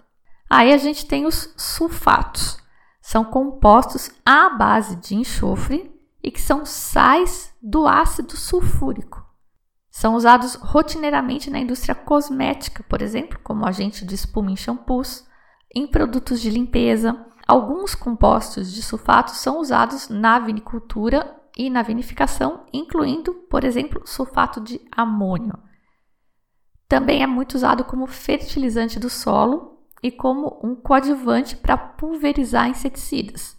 Aí 0.49 0.73
a 0.73 0.77
gente 0.77 1.07
tem 1.07 1.27
os 1.27 1.53
sulfatos. 1.57 2.57
São 3.01 3.25
compostos 3.25 4.13
à 4.25 4.49
base 4.51 4.95
de 4.95 5.17
enxofre 5.17 5.93
e 6.23 6.31
que 6.31 6.41
são 6.41 6.65
sais 6.65 7.53
do 7.61 7.85
ácido 7.85 8.37
sulfúrico. 8.37 9.27
São 9.91 10.15
usados 10.15 10.55
rotineiramente 10.55 11.51
na 11.51 11.59
indústria 11.59 11.97
cosmética, 11.97 12.85
por 12.85 13.03
exemplo, 13.03 13.41
como 13.43 13.67
agente 13.67 14.07
de 14.07 14.15
espuma 14.15 14.53
em 14.53 14.57
shampoos, 14.57 15.27
em 15.75 15.85
produtos 15.85 16.41
de 16.41 16.49
limpeza. 16.49 17.27
Alguns 17.49 17.95
compostos 17.95 18.71
de 18.71 18.83
sulfato 18.83 19.31
são 19.31 19.59
usados 19.59 20.11
na 20.11 20.39
vinicultura 20.39 21.35
e 21.57 21.71
na 21.71 21.81
vinificação, 21.81 22.67
incluindo, 22.71 23.33
por 23.33 23.65
exemplo, 23.65 24.03
sulfato 24.05 24.61
de 24.61 24.79
amônio. 24.93 25.59
Também 26.87 27.23
é 27.23 27.27
muito 27.27 27.55
usado 27.55 27.85
como 27.85 28.07
fertilizante 28.07 29.01
do 29.01 29.09
solo 29.09 29.83
e 30.03 30.11
como 30.11 30.61
um 30.63 30.77
coadjuvante 30.77 31.57
para 31.57 31.79
pulverizar 31.79 32.69
inseticidas. 32.69 33.57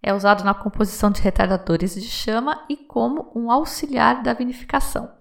É 0.00 0.14
usado 0.14 0.44
na 0.44 0.54
composição 0.54 1.10
de 1.10 1.20
retardadores 1.20 1.96
de 1.96 2.08
chama 2.08 2.64
e 2.68 2.76
como 2.76 3.32
um 3.34 3.50
auxiliar 3.50 4.22
da 4.22 4.32
vinificação. 4.32 5.15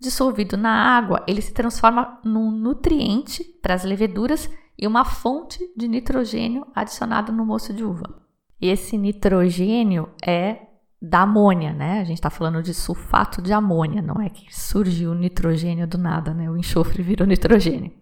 Dissolvido 0.00 0.56
na 0.56 0.70
água, 0.70 1.24
ele 1.26 1.40
se 1.40 1.52
transforma 1.52 2.20
num 2.24 2.50
nutriente 2.50 3.42
para 3.62 3.74
as 3.74 3.84
leveduras 3.84 4.50
e 4.78 4.86
uma 4.86 5.04
fonte 5.04 5.58
de 5.76 5.88
nitrogênio 5.88 6.66
adicionado 6.74 7.32
no 7.32 7.46
moço 7.46 7.72
de 7.72 7.84
uva. 7.84 8.22
Esse 8.60 8.98
nitrogênio 8.98 10.08
é 10.24 10.60
da 11.00 11.22
amônia, 11.22 11.72
né? 11.72 12.00
A 12.00 12.04
gente 12.04 12.18
está 12.18 12.30
falando 12.30 12.62
de 12.62 12.74
sulfato 12.74 13.40
de 13.40 13.52
amônia, 13.52 14.02
não 14.02 14.20
é 14.20 14.28
que 14.28 14.54
surgiu 14.54 15.14
nitrogênio 15.14 15.86
do 15.86 15.98
nada, 15.98 16.34
né? 16.34 16.50
O 16.50 16.56
enxofre 16.56 17.02
virou 17.02 17.26
nitrogênio 17.26 17.92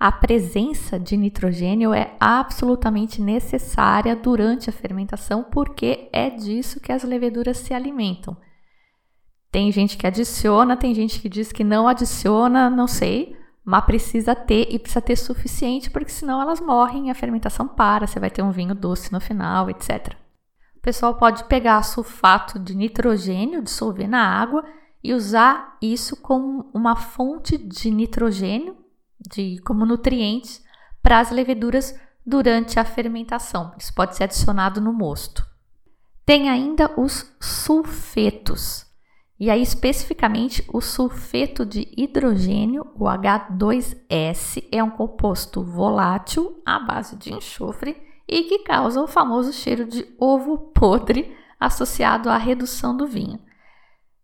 a 0.00 0.12
presença 0.12 0.98
de 0.98 1.16
nitrogênio 1.16 1.92
é 1.92 2.14
absolutamente 2.20 3.20
necessária 3.20 4.14
durante 4.14 4.70
a 4.70 4.72
fermentação, 4.72 5.42
porque 5.42 6.08
é 6.12 6.30
disso 6.30 6.78
que 6.78 6.92
as 6.92 7.02
leveduras 7.02 7.56
se 7.56 7.74
alimentam. 7.74 8.36
Tem 9.50 9.72
gente 9.72 9.96
que 9.96 10.06
adiciona, 10.06 10.76
tem 10.76 10.94
gente 10.94 11.20
que 11.20 11.28
diz 11.28 11.50
que 11.50 11.64
não 11.64 11.88
adiciona, 11.88 12.68
não 12.68 12.86
sei, 12.86 13.36
mas 13.64 13.84
precisa 13.84 14.34
ter 14.34 14.66
e 14.70 14.78
precisa 14.78 15.00
ter 15.00 15.16
suficiente, 15.16 15.90
porque 15.90 16.10
senão 16.10 16.40
elas 16.40 16.60
morrem 16.60 17.08
e 17.08 17.10
a 17.10 17.14
fermentação 17.14 17.66
para, 17.66 18.06
você 18.06 18.20
vai 18.20 18.30
ter 18.30 18.42
um 18.42 18.50
vinho 18.50 18.74
doce 18.74 19.12
no 19.12 19.20
final, 19.20 19.68
etc. 19.70 20.14
O 20.76 20.80
pessoal 20.80 21.16
pode 21.16 21.44
pegar 21.44 21.82
sulfato 21.82 22.58
de 22.58 22.74
nitrogênio, 22.74 23.62
dissolver 23.62 24.08
na 24.08 24.22
água 24.22 24.64
e 25.02 25.12
usar 25.12 25.76
isso 25.82 26.16
como 26.16 26.70
uma 26.72 26.96
fonte 26.96 27.56
de 27.58 27.90
nitrogênio 27.90 28.76
de 29.20 29.58
como 29.64 29.84
nutrientes 29.84 30.62
para 31.02 31.18
as 31.18 31.30
leveduras 31.30 31.98
durante 32.24 32.78
a 32.78 32.84
fermentação. 32.84 33.74
Isso 33.78 33.92
pode 33.94 34.16
ser 34.16 34.24
adicionado 34.24 34.80
no 34.80 34.92
mosto. 34.92 35.44
Tem 36.24 36.48
ainda 36.48 36.92
os 37.00 37.34
sulfetos. 37.40 38.87
E 39.40 39.50
aí, 39.50 39.62
especificamente, 39.62 40.64
o 40.72 40.80
sulfeto 40.80 41.64
de 41.64 41.88
hidrogênio, 41.96 42.86
o 42.96 43.04
H2S, 43.04 44.64
é 44.72 44.82
um 44.82 44.90
composto 44.90 45.62
volátil 45.62 46.60
à 46.66 46.80
base 46.80 47.16
de 47.16 47.32
enxofre 47.32 47.96
e 48.26 48.42
que 48.44 48.58
causa 48.60 49.00
o 49.00 49.06
famoso 49.06 49.52
cheiro 49.52 49.86
de 49.86 50.06
ovo 50.18 50.58
podre 50.74 51.36
associado 51.58 52.28
à 52.28 52.36
redução 52.36 52.96
do 52.96 53.06
vinho. 53.06 53.38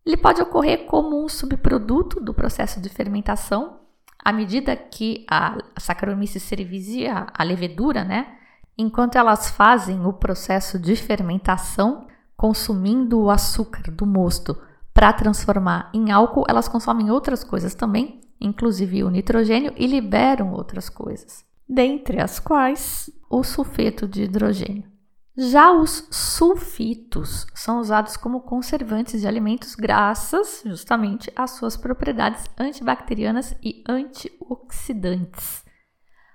Ele 0.04 0.16
pode 0.16 0.42
ocorrer 0.42 0.85
como 0.87 1.25
um 1.25 1.28
subproduto 1.28 2.21
do 2.21 2.35
processo 2.35 2.80
de 2.80 2.88
fermentação 2.88 3.80
à 4.25 4.33
medida 4.33 4.75
que 4.75 5.25
a 5.30 5.59
Saccharomyces 5.78 6.42
cerevisiae, 6.42 7.26
a 7.33 7.44
levedura, 7.44 8.02
né, 8.02 8.38
enquanto 8.76 9.16
elas 9.16 9.50
fazem 9.50 10.04
o 10.06 10.12
processo 10.12 10.78
de 10.78 10.97
fermentação, 10.97 12.06
consumindo 12.37 13.21
o 13.21 13.30
açúcar 13.30 13.90
do 13.90 14.06
mosto 14.06 14.59
para 14.95 15.13
transformar 15.13 15.91
em 15.93 16.13
álcool, 16.13 16.45
elas 16.49 16.69
consomem 16.69 17.11
outras 17.11 17.43
coisas 17.43 17.75
também, 17.75 18.21
inclusive 18.41 19.03
o 19.03 19.11
nitrogênio, 19.11 19.73
e 19.77 19.89
liberam 19.89 20.53
outras 20.53 20.89
coisas, 20.89 21.45
dentre 21.69 22.23
as 22.23 22.39
quais 22.39 23.11
o 23.29 23.43
sulfeto 23.43 24.07
de 24.07 24.23
hidrogênio. 24.23 24.95
Já 25.37 25.73
os 25.73 26.07
sulfitos 26.13 27.45
são 27.57 27.81
usados 27.81 28.17
como 28.17 28.43
conservantes 28.43 29.21
de 29.21 29.27
alimentos 29.27 29.75
graças 29.75 30.63
justamente 30.65 31.33
às 31.35 31.51
suas 31.51 31.77
propriedades 31.77 32.45
antibacterianas 32.57 33.53
e 33.61 33.83
antioxidantes. 33.89 35.65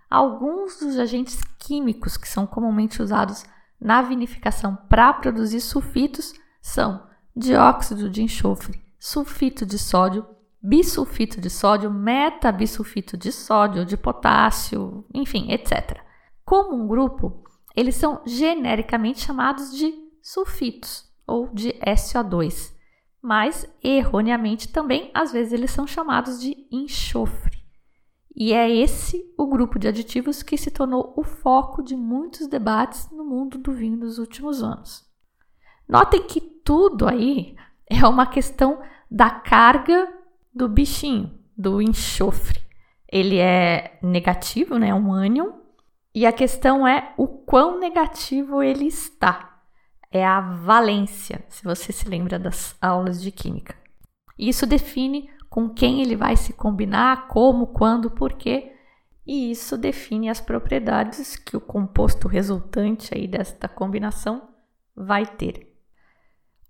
Alguns 0.10 0.80
dos 0.80 1.00
agentes 1.00 1.40
químicos 1.58 2.18
que 2.18 2.28
são 2.28 2.46
comumente 2.46 3.02
usados 3.02 3.46
na 3.80 4.02
vinificação 4.02 4.76
para 4.90 5.14
produzir 5.14 5.62
sulfitos 5.62 6.34
são 6.62 7.08
dióxido 7.40 8.10
de 8.10 8.22
enxofre, 8.22 8.82
sulfito 9.00 9.66
de 9.66 9.80
sódio, 9.80 10.28
bisulfito 10.62 11.40
de 11.40 11.50
sódio, 11.50 11.90
metabisulfito 11.90 13.16
de 13.16 13.32
sódio, 13.32 13.86
de 13.86 13.96
potássio, 13.96 15.06
enfim, 15.14 15.50
etc. 15.52 16.02
Como 16.44 16.76
um 16.76 16.86
grupo, 16.86 17.44
eles 17.76 17.96
são 17.96 18.22
genericamente 18.26 19.22
chamados 19.22 19.72
de 19.72 19.94
sulfitos 20.22 21.10
ou 21.26 21.48
de 21.48 21.74
SO2, 21.76 22.74
mas 23.22 23.66
erroneamente 23.82 24.68
também 24.68 25.10
às 25.14 25.32
vezes 25.32 25.54
eles 25.54 25.72
são 25.72 25.88
chamados 25.88 26.42
de 26.42 26.68
enxofre. 26.70 27.58
E 28.36 28.54
é 28.54 28.70
esse 28.70 29.34
o 29.38 29.48
grupo 29.48 29.80
de 29.80 29.88
aditivos 29.88 30.44
que 30.44 30.58
se 30.58 30.72
tornou 30.72 31.14
o 31.16 31.24
foco 31.24 31.82
de 31.82 31.96
muitos 31.96 32.48
debates 32.48 33.10
no 33.12 33.24
mundo 33.24 33.58
do 33.58 33.72
vinho 33.72 33.98
nos 33.98 34.18
últimos 34.18 34.62
anos. 34.62 35.08
Notem 35.88 36.22
que 36.22 36.40
tudo 36.70 37.08
aí 37.08 37.56
é 37.90 38.06
uma 38.06 38.28
questão 38.28 38.80
da 39.10 39.28
carga 39.28 40.08
do 40.54 40.70
bichinho, 40.70 41.34
do 41.58 41.82
enxofre. 41.82 42.60
Ele 43.12 43.40
é 43.40 43.98
negativo, 44.04 44.78
né, 44.78 44.94
um 44.94 45.12
ânion, 45.12 45.54
e 46.14 46.28
a 46.28 46.32
questão 46.32 46.88
é 46.88 47.12
o 47.18 47.28
quão 47.28 47.80
negativo 47.80 48.62
ele 48.62 48.86
está. 48.86 49.64
É 50.12 50.24
a 50.24 50.40
valência, 50.40 51.44
se 51.50 51.64
você 51.64 51.92
se 51.92 52.08
lembra 52.08 52.38
das 52.38 52.78
aulas 52.80 53.20
de 53.20 53.32
química. 53.32 53.76
Isso 54.38 54.68
define 54.68 55.28
com 55.50 55.70
quem 55.70 56.04
ele 56.04 56.16
vai 56.16 56.38
se 56.38 56.54
combinar, 56.54 57.30
como, 57.30 57.66
quando, 57.66 58.12
por 58.12 58.34
quê. 58.34 58.74
E 59.26 59.50
isso 59.50 59.76
define 59.76 60.30
as 60.30 60.40
propriedades 60.40 61.36
que 61.36 61.58
o 61.58 61.62
composto 61.62 62.28
resultante 62.28 63.18
aí 63.18 63.28
desta 63.28 63.68
combinação 63.68 64.50
vai 64.96 65.26
ter. 65.26 65.69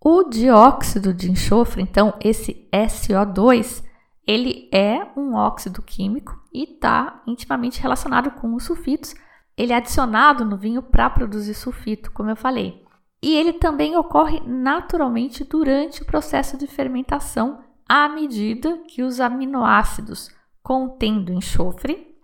O 0.01 0.23
dióxido 0.23 1.13
de 1.13 1.29
enxofre, 1.29 1.81
então, 1.81 2.13
esse 2.21 2.69
SO2, 2.71 3.83
ele 4.25 4.69
é 4.71 5.05
um 5.17 5.35
óxido 5.35 5.81
químico 5.81 6.41
e 6.53 6.63
está 6.63 7.21
intimamente 7.27 7.81
relacionado 7.81 8.31
com 8.31 8.55
os 8.55 8.63
sulfitos. 8.63 9.13
Ele 9.57 9.73
é 9.73 9.75
adicionado 9.75 10.45
no 10.45 10.55
vinho 10.55 10.81
para 10.81 11.09
produzir 11.09 11.53
sulfito, 11.53 12.11
como 12.11 12.29
eu 12.29 12.35
falei. 12.35 12.85
E 13.21 13.35
ele 13.35 13.53
também 13.53 13.97
ocorre 13.97 14.39
naturalmente 14.45 15.43
durante 15.43 16.01
o 16.01 16.05
processo 16.05 16.57
de 16.57 16.65
fermentação, 16.65 17.61
à 17.87 18.07
medida 18.07 18.77
que 18.87 19.03
os 19.03 19.19
aminoácidos 19.19 20.29
contendo 20.63 21.33
enxofre, 21.33 22.15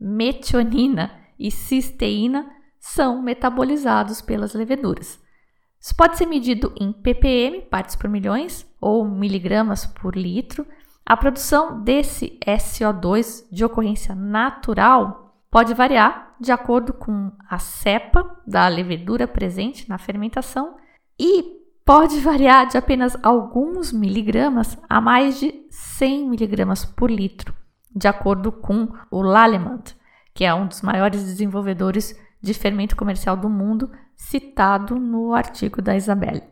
metionina 0.00 1.12
e 1.38 1.50
cisteína 1.50 2.50
são 2.80 3.22
metabolizados 3.22 4.20
pelas 4.20 4.54
leveduras. 4.54 5.21
Isso 5.82 5.96
pode 5.96 6.16
ser 6.16 6.26
medido 6.26 6.72
em 6.80 6.92
ppm, 6.92 7.62
partes 7.62 7.96
por 7.96 8.08
milhões, 8.08 8.64
ou 8.80 9.04
miligramas 9.04 9.84
por 9.84 10.14
litro. 10.14 10.64
A 11.04 11.16
produção 11.16 11.82
desse 11.82 12.38
SO2 12.46 13.46
de 13.50 13.64
ocorrência 13.64 14.14
natural 14.14 15.34
pode 15.50 15.74
variar 15.74 16.36
de 16.38 16.52
acordo 16.52 16.92
com 16.92 17.32
a 17.50 17.58
cepa 17.58 18.40
da 18.46 18.68
levedura 18.68 19.26
presente 19.26 19.88
na 19.88 19.98
fermentação 19.98 20.76
e 21.18 21.60
pode 21.84 22.20
variar 22.20 22.68
de 22.68 22.78
apenas 22.78 23.16
alguns 23.20 23.92
miligramas 23.92 24.78
a 24.88 25.00
mais 25.00 25.40
de 25.40 25.66
100 25.68 26.28
miligramas 26.28 26.84
por 26.84 27.10
litro, 27.10 27.52
de 27.94 28.06
acordo 28.06 28.52
com 28.52 28.88
o 29.10 29.20
Lallemand, 29.20 29.82
que 30.32 30.44
é 30.44 30.54
um 30.54 30.68
dos 30.68 30.80
maiores 30.80 31.24
desenvolvedores 31.24 32.16
de 32.40 32.54
fermento 32.54 32.96
comercial 32.96 33.36
do 33.36 33.48
mundo, 33.48 33.90
citado 34.16 34.96
no 34.96 35.34
artigo 35.34 35.80
da 35.82 35.96
Isabelle. 35.96 36.42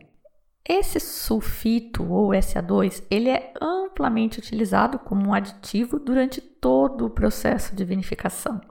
Esse 0.63 0.99
sulfito 0.99 2.03
ou 2.09 2.29
SA2, 2.29 3.03
ele 3.09 3.29
é 3.29 3.53
amplamente 3.59 4.39
utilizado 4.39 4.99
como 4.99 5.27
um 5.27 5.33
aditivo 5.33 5.99
durante 5.99 6.39
todo 6.39 7.05
o 7.05 7.09
processo 7.09 7.75
de 7.75 7.83
vinificação. 7.83 8.61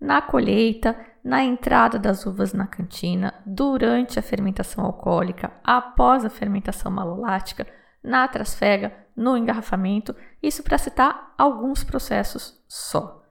Na 0.00 0.22
colheita, 0.22 0.96
na 1.24 1.42
entrada 1.42 1.98
das 1.98 2.24
uvas 2.26 2.52
na 2.52 2.66
cantina, 2.66 3.34
durante 3.44 4.18
a 4.18 4.22
fermentação 4.22 4.84
alcoólica, 4.84 5.50
após 5.64 6.24
a 6.24 6.30
fermentação 6.30 6.92
malolática, 6.92 7.66
na 8.02 8.28
trasfega, 8.28 8.92
no 9.16 9.36
engarrafamento, 9.36 10.14
isso 10.42 10.62
para 10.62 10.78
citar 10.78 11.34
alguns 11.36 11.82
processos 11.82 12.62
só. 12.68 13.24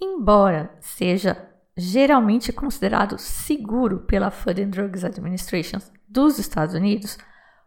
Embora 0.00 0.74
seja 0.80 1.50
geralmente 1.76 2.52
considerado 2.52 3.18
seguro 3.18 4.00
pela 4.00 4.30
Food 4.30 4.62
and 4.62 4.70
Drugs 4.70 5.04
Administration 5.04 5.78
dos 6.08 6.38
Estados 6.38 6.74
Unidos, 6.74 7.18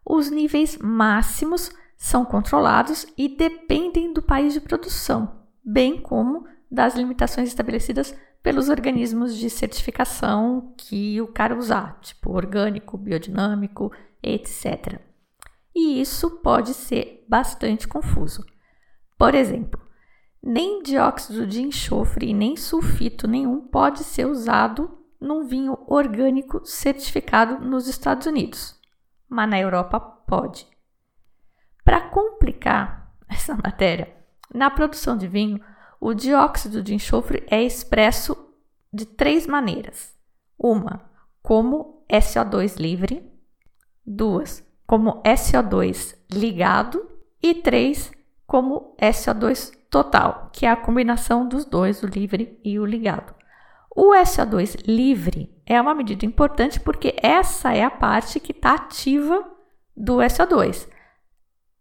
os 0.06 0.32
níveis 0.32 0.78
máximos 0.78 1.72
são 1.96 2.26
controlados 2.26 3.06
e 3.18 3.28
dependem 3.28 4.14
do 4.14 4.22
país 4.22 4.54
de 4.54 4.62
produção, 4.62 5.46
bem 5.64 6.02
como 6.02 6.48
das 6.72 6.96
limitações 6.96 7.50
estabelecidas 7.50 8.16
pelos 8.42 8.70
organismos 8.70 9.36
de 9.36 9.50
certificação 9.50 10.74
que 10.78 11.22
o 11.22 11.28
cara 11.28 11.58
usar, 11.58 12.00
tipo 12.00 12.32
orgânico, 12.32 12.98
biodinâmico, 12.98 13.92
etc. 14.24 15.00
E 15.76 16.02
isso 16.02 16.32
pode 16.42 16.74
ser 16.74 17.26
bastante 17.28 17.88
confuso. 17.88 18.46
Por 19.18 19.36
exemplo, 19.36 19.80
nem 20.42 20.82
dióxido 20.82 21.46
de 21.46 21.62
enxofre 21.62 22.30
e 22.30 22.34
nem 22.34 22.56
sulfito 22.56 23.28
nenhum 23.28 23.62
pode 23.62 24.04
ser 24.04 24.26
usado 24.26 24.98
num 25.20 25.44
vinho 25.44 25.78
orgânico 25.86 26.66
certificado 26.66 27.60
nos 27.60 27.88
Estados 27.88 28.26
Unidos, 28.26 28.80
mas 29.28 29.50
na 29.50 29.60
Europa 29.60 30.00
pode. 30.00 30.66
Para 31.84 32.02
complicar 32.10 33.14
essa 33.28 33.56
matéria, 33.56 34.16
na 34.54 34.70
produção 34.70 35.18
de 35.18 35.28
vinho, 35.28 35.60
o 36.00 36.14
dióxido 36.14 36.82
de 36.82 36.94
enxofre 36.94 37.46
é 37.48 37.62
expresso 37.62 38.36
de 38.92 39.06
três 39.06 39.46
maneiras: 39.46 40.18
uma, 40.58 41.10
como 41.44 42.06
SO2 42.10 42.80
livre, 42.80 43.30
duas, 44.06 44.66
como 44.88 45.22
SO2 45.24 46.18
ligado. 46.32 47.08
E 47.42 47.56
três, 47.56 48.12
como 48.46 48.98
SO2 49.00 49.72
total, 49.90 50.50
que 50.54 50.66
é 50.66 50.70
a 50.70 50.76
combinação 50.76 51.48
dos 51.48 51.66
dois, 51.66 52.04
o 52.04 52.08
livre 52.08 52.60
e 52.64 52.80
o 52.80 52.86
ligado. 52.86 53.34
O 53.96 54.14
SO2 54.14 54.88
livre 54.88 55.54
é 55.66 55.82
uma 55.82 55.96
medida 55.96 56.26
importante 56.26 56.80
porque 56.80 57.16
essa 57.22 57.74
é 57.74 57.84
a 57.84 57.92
parte 57.92 58.40
que 58.40 58.52
está 58.52 58.76
ativa 58.76 59.44
do 59.96 60.18
SO2. 60.18 60.88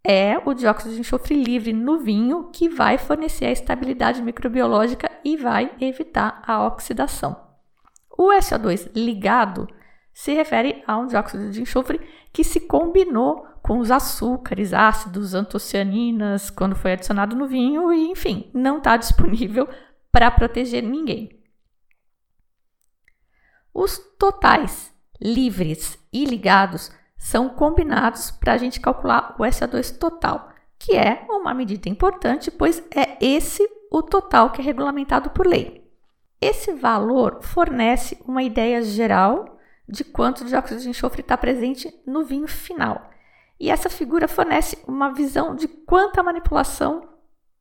É 0.03 0.39
o 0.45 0.55
dióxido 0.55 0.95
de 0.95 1.01
enxofre 1.01 1.35
livre 1.35 1.73
no 1.73 1.99
vinho 1.99 2.51
que 2.53 2.69
vai 2.69 2.97
fornecer 2.97 3.47
a 3.47 3.53
estabilidade 3.53 4.23
microbiológica 4.23 5.11
e 5.25 5.37
vai 5.37 5.71
evitar 5.81 6.43
a 6.47 6.67
oxidação. 6.67 7.37
O 8.17 8.33
SO2 8.33 8.91
ligado 8.97 9.69
se 10.19 10.35
refere 10.35 10.83
a 10.85 10.97
um 10.97 11.07
dióxido 11.07 11.49
de 11.49 11.63
enxofre 11.63 12.01
que 12.33 12.43
se 12.43 12.59
combinou 12.59 13.47
com 13.63 13.79
os 13.79 13.89
açúcares, 13.89 14.75
ácidos, 14.75 15.33
antocianinas, 15.33 16.51
quando 16.51 16.75
foi 16.75 16.95
adicionado 16.95 17.37
no 17.37 17.47
vinho, 17.47 17.93
e 17.93 18.11
enfim, 18.11 18.51
não 18.53 18.79
está 18.79 18.97
disponível 18.97 19.69
para 20.11 20.29
proteger 20.29 20.83
ninguém. 20.83 21.41
Os 23.73 23.97
totais 24.19 24.93
livres 25.21 25.97
e 26.13 26.25
ligados 26.25 26.91
são 27.17 27.51
combinados 27.51 28.33
para 28.33 28.55
a 28.55 28.59
gente 28.59 28.81
calcular 28.81 29.37
o 29.39 29.45
SA2 29.45 29.99
total, 29.99 30.49
que 30.77 30.97
é 30.97 31.29
uma 31.31 31.55
medida 31.55 31.89
importante, 31.89 32.51
pois 32.51 32.83
é 32.91 33.25
esse 33.25 33.63
o 33.89 34.03
total 34.03 34.51
que 34.51 34.61
é 34.61 34.65
regulamentado 34.65 35.31
por 35.31 35.47
lei. 35.47 35.89
Esse 36.41 36.73
valor 36.73 37.39
fornece 37.41 38.21
uma 38.27 38.43
ideia 38.43 38.83
geral 38.83 39.58
de 39.89 40.05
quanto 40.05 40.45
dióxido 40.45 40.81
de 40.81 40.91
enxofre 40.91 41.23
está 41.23 41.37
presente 41.37 41.93
no 42.07 42.25
vinho 42.25 42.47
final. 42.47 43.11
E 43.59 43.71
essa 43.71 43.89
figura 43.89 44.29
fornece 44.29 44.79
uma 44.87 45.13
visão 45.13 45.55
de 45.55 45.67
quanta 45.67 46.23
manipulação 46.23 47.09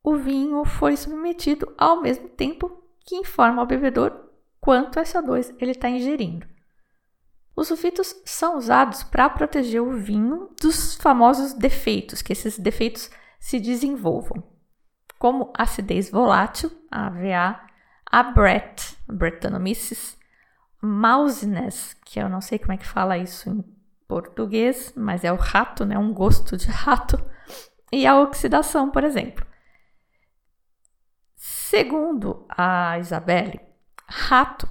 o 0.03 0.15
vinho 0.15 0.63
foi 0.63 0.95
submetido 0.95 1.73
ao 1.77 2.01
mesmo 2.01 2.29
tempo 2.29 2.81
que 3.05 3.15
informa 3.15 3.61
ao 3.61 3.67
bebedor 3.67 4.29
quanto 4.59 4.99
SO2 4.99 5.55
ele 5.59 5.71
está 5.71 5.89
ingerindo. 5.89 6.47
Os 7.53 7.67
sulfitos 7.67 8.15
são 8.23 8.57
usados 8.57 9.03
para 9.03 9.29
proteger 9.29 9.81
o 9.81 9.97
vinho 9.97 10.49
dos 10.61 10.95
famosos 10.95 11.53
defeitos, 11.53 12.21
que 12.21 12.31
esses 12.31 12.57
defeitos 12.57 13.09
se 13.39 13.59
desenvolvam, 13.59 14.43
como 15.19 15.51
acidez 15.57 16.09
volátil, 16.09 16.71
AVA, 16.89 17.59
a 18.05 18.23
Brett, 18.23 18.97
mousiness, 20.87 21.95
que 22.05 22.19
eu 22.19 22.29
não 22.29 22.41
sei 22.41 22.57
como 22.57 22.73
é 22.73 22.77
que 22.77 22.87
fala 22.87 23.17
isso 23.17 23.49
em 23.49 23.63
português, 24.07 24.93
mas 24.95 25.23
é 25.23 25.31
o 25.31 25.35
rato, 25.35 25.85
né? 25.85 25.97
Um 25.97 26.13
gosto 26.13 26.55
de 26.57 26.67
rato. 26.67 27.21
E 27.91 28.05
a 28.05 28.19
oxidação, 28.19 28.89
por 28.89 29.03
exemplo. 29.03 29.45
Segundo 31.35 32.45
a 32.49 32.97
Isabelle, 32.99 33.59
rato, 34.07 34.67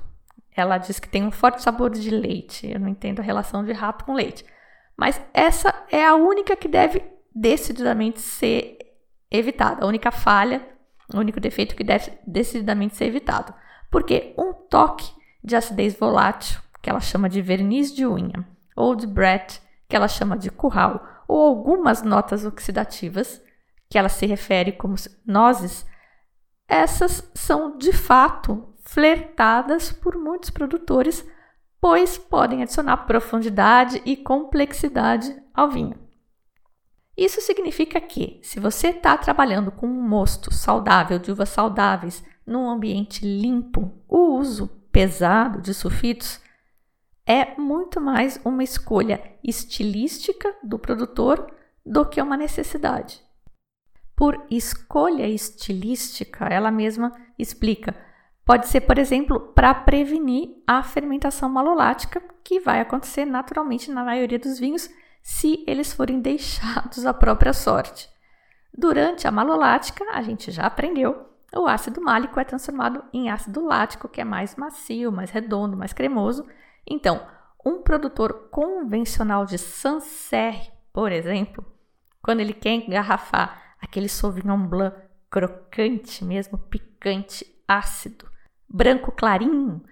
ela 0.56 0.78
diz 0.78 0.98
que 0.98 1.08
tem 1.08 1.24
um 1.24 1.30
forte 1.30 1.62
sabor 1.62 1.90
de 1.90 2.10
leite. 2.10 2.70
Eu 2.70 2.80
não 2.80 2.88
entendo 2.88 3.20
a 3.20 3.22
relação 3.22 3.64
de 3.64 3.72
rato 3.72 4.04
com 4.04 4.14
leite. 4.14 4.44
Mas 4.96 5.20
essa 5.34 5.74
é 5.90 6.04
a 6.04 6.14
única 6.14 6.56
que 6.56 6.68
deve 6.68 7.02
decididamente 7.34 8.20
ser 8.20 8.78
evitada. 9.30 9.84
A 9.84 9.88
única 9.88 10.10
falha, 10.10 10.66
o 11.12 11.18
único 11.18 11.38
defeito 11.38 11.76
que 11.76 11.84
deve 11.84 12.12
decididamente 12.26 12.96
ser 12.96 13.04
evitado. 13.04 13.54
Porque 13.90 14.34
um 14.38 14.52
toque 14.52 15.15
de 15.46 15.54
acidez 15.54 15.94
volátil, 15.94 16.60
que 16.82 16.90
ela 16.90 16.98
chama 16.98 17.28
de 17.28 17.40
verniz 17.40 17.94
de 17.94 18.04
unha, 18.04 18.44
Old 18.76 19.06
Brett, 19.06 19.62
que 19.88 19.94
ela 19.94 20.08
chama 20.08 20.36
de 20.36 20.50
curral, 20.50 21.22
ou 21.28 21.40
algumas 21.40 22.02
notas 22.02 22.44
oxidativas, 22.44 23.40
que 23.88 23.96
ela 23.96 24.08
se 24.08 24.26
refere 24.26 24.72
como 24.72 24.96
nozes, 25.24 25.86
essas 26.68 27.30
são 27.32 27.78
de 27.78 27.92
fato 27.92 28.74
flertadas 28.80 29.92
por 29.92 30.16
muitos 30.16 30.50
produtores, 30.50 31.24
pois 31.80 32.18
podem 32.18 32.62
adicionar 32.62 33.06
profundidade 33.06 34.02
e 34.04 34.16
complexidade 34.16 35.40
ao 35.54 35.70
vinho. 35.70 35.96
Isso 37.16 37.40
significa 37.40 38.00
que, 38.00 38.40
se 38.42 38.58
você 38.58 38.88
está 38.88 39.16
trabalhando 39.16 39.70
com 39.70 39.86
um 39.86 40.02
mosto 40.02 40.52
saudável 40.52 41.20
de 41.20 41.30
uvas 41.30 41.50
saudáveis 41.50 42.24
num 42.44 42.68
ambiente 42.68 43.24
limpo, 43.24 43.92
o 44.08 44.36
uso 44.36 44.70
pesado 44.96 45.60
de 45.60 45.74
sulfitos 45.74 46.40
é 47.26 47.54
muito 47.60 48.00
mais 48.00 48.40
uma 48.42 48.64
escolha 48.64 49.22
estilística 49.44 50.56
do 50.62 50.78
produtor 50.78 51.54
do 51.84 52.06
que 52.06 52.22
uma 52.22 52.34
necessidade. 52.34 53.22
Por 54.16 54.46
escolha 54.50 55.28
estilística, 55.28 56.46
ela 56.46 56.70
mesma 56.70 57.12
explica. 57.38 57.94
Pode 58.42 58.68
ser, 58.68 58.80
por 58.80 58.96
exemplo, 58.96 59.38
para 59.38 59.74
prevenir 59.74 60.62
a 60.66 60.82
fermentação 60.82 61.50
malolática, 61.50 62.22
que 62.42 62.58
vai 62.58 62.80
acontecer 62.80 63.26
naturalmente 63.26 63.90
na 63.90 64.02
maioria 64.02 64.38
dos 64.38 64.58
vinhos 64.58 64.88
se 65.22 65.62
eles 65.66 65.92
forem 65.92 66.20
deixados 66.24 67.04
à 67.04 67.12
própria 67.12 67.52
sorte. 67.52 68.08
Durante 68.72 69.28
a 69.28 69.30
malolática, 69.30 70.06
a 70.10 70.22
gente 70.22 70.50
já 70.50 70.64
aprendeu, 70.64 71.35
o 71.56 71.66
ácido 71.66 72.00
málico 72.00 72.38
é 72.38 72.44
transformado 72.44 73.04
em 73.12 73.30
ácido 73.30 73.64
lático, 73.64 74.08
que 74.08 74.20
é 74.20 74.24
mais 74.24 74.56
macio, 74.56 75.10
mais 75.10 75.30
redondo, 75.30 75.76
mais 75.76 75.92
cremoso. 75.92 76.46
Então, 76.86 77.26
um 77.64 77.82
produtor 77.82 78.48
convencional 78.50 79.44
de 79.44 79.58
Sancerre, 79.58 80.70
por 80.92 81.10
exemplo, 81.10 81.64
quando 82.22 82.40
ele 82.40 82.52
quer 82.52 82.74
engarrafar 82.74 83.76
aquele 83.80 84.08
Sauvignon 84.08 84.66
Blanc 84.66 84.96
crocante 85.30 86.24
mesmo, 86.24 86.58
picante, 86.58 87.46
ácido, 87.66 88.28
branco 88.68 89.12
clarinho, 89.12 89.82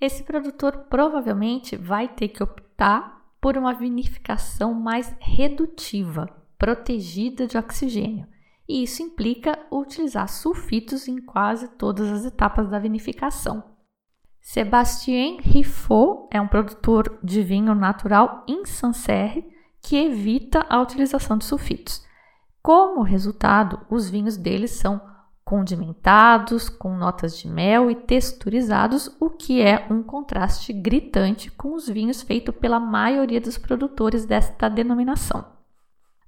esse 0.00 0.22
produtor 0.22 0.86
provavelmente 0.88 1.76
vai 1.76 2.08
ter 2.08 2.28
que 2.28 2.42
optar 2.42 3.18
por 3.40 3.56
uma 3.56 3.74
vinificação 3.74 4.72
mais 4.72 5.14
redutiva, 5.20 6.28
protegida 6.56 7.46
de 7.46 7.58
oxigênio. 7.58 8.26
E 8.68 8.82
isso 8.82 9.02
implica 9.02 9.58
utilizar 9.72 10.28
sulfitos 10.28 11.08
em 11.08 11.20
quase 11.20 11.68
todas 11.68 12.10
as 12.10 12.24
etapas 12.26 12.68
da 12.68 12.78
vinificação. 12.78 13.64
Sébastien 14.40 15.40
Riffaut 15.40 16.28
é 16.30 16.40
um 16.40 16.48
produtor 16.48 17.18
de 17.22 17.42
vinho 17.42 17.74
natural 17.74 18.44
em 18.46 18.64
Sancerre 18.66 19.44
que 19.82 19.96
evita 19.96 20.66
a 20.68 20.80
utilização 20.80 21.38
de 21.38 21.44
sulfitos. 21.44 22.04
Como 22.62 23.02
resultado, 23.02 23.80
os 23.90 24.10
vinhos 24.10 24.36
deles 24.36 24.72
são 24.72 25.00
condimentados, 25.44 26.68
com 26.68 26.94
notas 26.94 27.38
de 27.38 27.48
mel 27.48 27.90
e 27.90 27.94
texturizados, 27.94 29.10
o 29.18 29.30
que 29.30 29.62
é 29.62 29.86
um 29.90 30.02
contraste 30.02 30.74
gritante 30.74 31.50
com 31.50 31.74
os 31.74 31.88
vinhos 31.88 32.20
feitos 32.20 32.54
pela 32.54 32.78
maioria 32.78 33.40
dos 33.40 33.56
produtores 33.56 34.26
desta 34.26 34.68
denominação. 34.68 35.57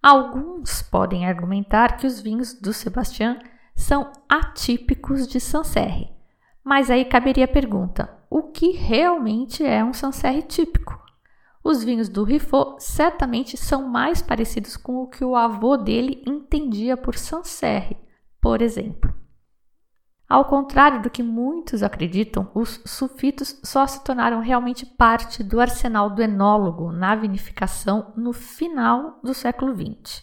Alguns 0.03 0.83
podem 0.83 1.27
argumentar 1.27 1.97
que 1.97 2.07
os 2.07 2.21
vinhos 2.21 2.55
do 2.55 2.73
Sebastião 2.73 3.39
são 3.75 4.11
atípicos 4.29 5.27
de 5.27 5.39
Sancerre, 5.41 6.11
mas 6.65 6.91
aí 6.91 7.05
caberia 7.05 7.45
a 7.45 7.49
pergunta: 7.49 8.09
o 8.29 8.45
que 8.45 8.71
realmente 8.71 9.65
é 9.65 9.85
um 9.85 9.93
Sancerre 9.93 10.43
típico? 10.43 10.99
Os 11.63 11.85
vinhos 11.85 12.09
do 12.09 12.25
Riffaut 12.25 12.83
certamente 12.83 13.57
são 13.57 13.87
mais 13.87 14.23
parecidos 14.23 14.77
com 14.77 15.03
o 15.03 15.09
que 15.09 15.25
o 15.25 15.37
avô 15.37 15.77
dele 15.77 16.23
entendia 16.27 16.97
por 16.97 17.17
Sancerre 17.17 17.97
por 18.41 18.63
exemplo. 18.63 19.13
Ao 20.31 20.45
contrário 20.45 21.03
do 21.03 21.11
que 21.11 21.25
muitos 21.25 21.83
acreditam, 21.83 22.49
os 22.55 22.81
sulfitos 22.87 23.59
só 23.65 23.85
se 23.85 24.05
tornaram 24.05 24.39
realmente 24.39 24.87
parte 24.87 25.43
do 25.43 25.61
arsenal 25.61 26.09
do 26.09 26.23
enólogo 26.23 26.93
na 26.93 27.17
vinificação 27.17 28.13
no 28.17 28.33
final 28.33 29.19
do 29.25 29.35
século 29.35 29.75
XX. 29.75 30.23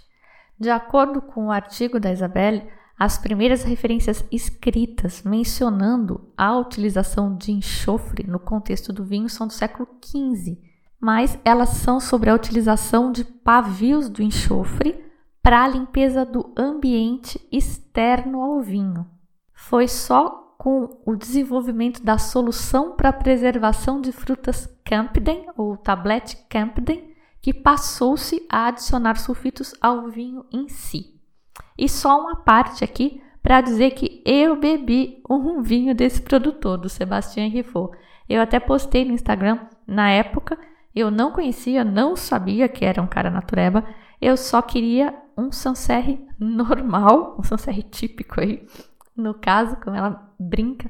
De 0.57 0.69
acordo 0.69 1.21
com 1.21 1.47
o 1.47 1.51
artigo 1.51 1.99
da 1.99 2.09
Isabelle, 2.09 2.65
as 2.97 3.17
primeiras 3.17 3.65
referências 3.65 4.25
escritas 4.31 5.23
mencionando 5.23 6.31
a 6.37 6.57
utilização 6.57 7.35
de 7.35 7.51
enxofre 7.51 8.25
no 8.25 8.39
contexto 8.39 8.93
do 8.93 9.03
vinho 9.03 9.27
são 9.27 9.45
do 9.45 9.51
século 9.51 9.89
XV, 10.01 10.57
mas 11.01 11.37
elas 11.43 11.71
são 11.71 11.99
sobre 11.99 12.29
a 12.29 12.33
utilização 12.33 13.11
de 13.11 13.25
pavios 13.25 14.07
do 14.07 14.23
enxofre 14.23 15.03
para 15.43 15.65
a 15.65 15.67
limpeza 15.67 16.23
do 16.23 16.53
ambiente 16.57 17.45
externo 17.51 18.41
ao 18.41 18.61
vinho. 18.61 19.16
Foi 19.59 19.87
só 19.87 20.53
com 20.55 21.01
o 21.03 21.15
desenvolvimento 21.15 22.03
da 22.03 22.19
solução 22.19 22.95
para 22.95 23.11
preservação 23.11 23.99
de 23.99 24.11
frutas 24.11 24.69
Campden 24.85 25.47
ou 25.57 25.75
tablete 25.75 26.37
Campden 26.47 27.11
que 27.41 27.51
passou-se 27.51 28.45
a 28.49 28.67
adicionar 28.67 29.17
sulfitos 29.17 29.73
ao 29.81 30.09
vinho 30.09 30.45
em 30.53 30.69
si. 30.69 31.19
E 31.75 31.89
só 31.89 32.21
uma 32.21 32.35
parte 32.35 32.83
aqui 32.83 33.19
para 33.41 33.59
dizer 33.59 33.91
que 33.91 34.21
eu 34.23 34.55
bebi 34.55 35.23
um 35.27 35.63
vinho 35.63 35.95
desse 35.95 36.21
produtor, 36.21 36.77
do 36.77 36.87
Sebastião 36.87 37.49
Riffaut. 37.49 37.97
Eu 38.29 38.41
até 38.41 38.59
postei 38.59 39.03
no 39.05 39.13
Instagram 39.13 39.59
na 39.87 40.11
época, 40.11 40.57
eu 40.95 41.09
não 41.09 41.31
conhecia, 41.31 41.83
não 41.83 42.15
sabia 42.15 42.69
que 42.69 42.85
era 42.85 43.01
um 43.01 43.07
cara 43.07 43.31
natureba, 43.31 43.83
eu 44.21 44.37
só 44.37 44.61
queria 44.61 45.15
um 45.35 45.51
Sancerre 45.51 46.23
normal, 46.39 47.35
um 47.39 47.43
Sancerre 47.43 47.81
típico 47.81 48.39
aí, 48.39 48.63
no 49.17 49.33
caso, 49.33 49.75
como 49.77 49.95
ela 49.95 50.31
brinca. 50.39 50.89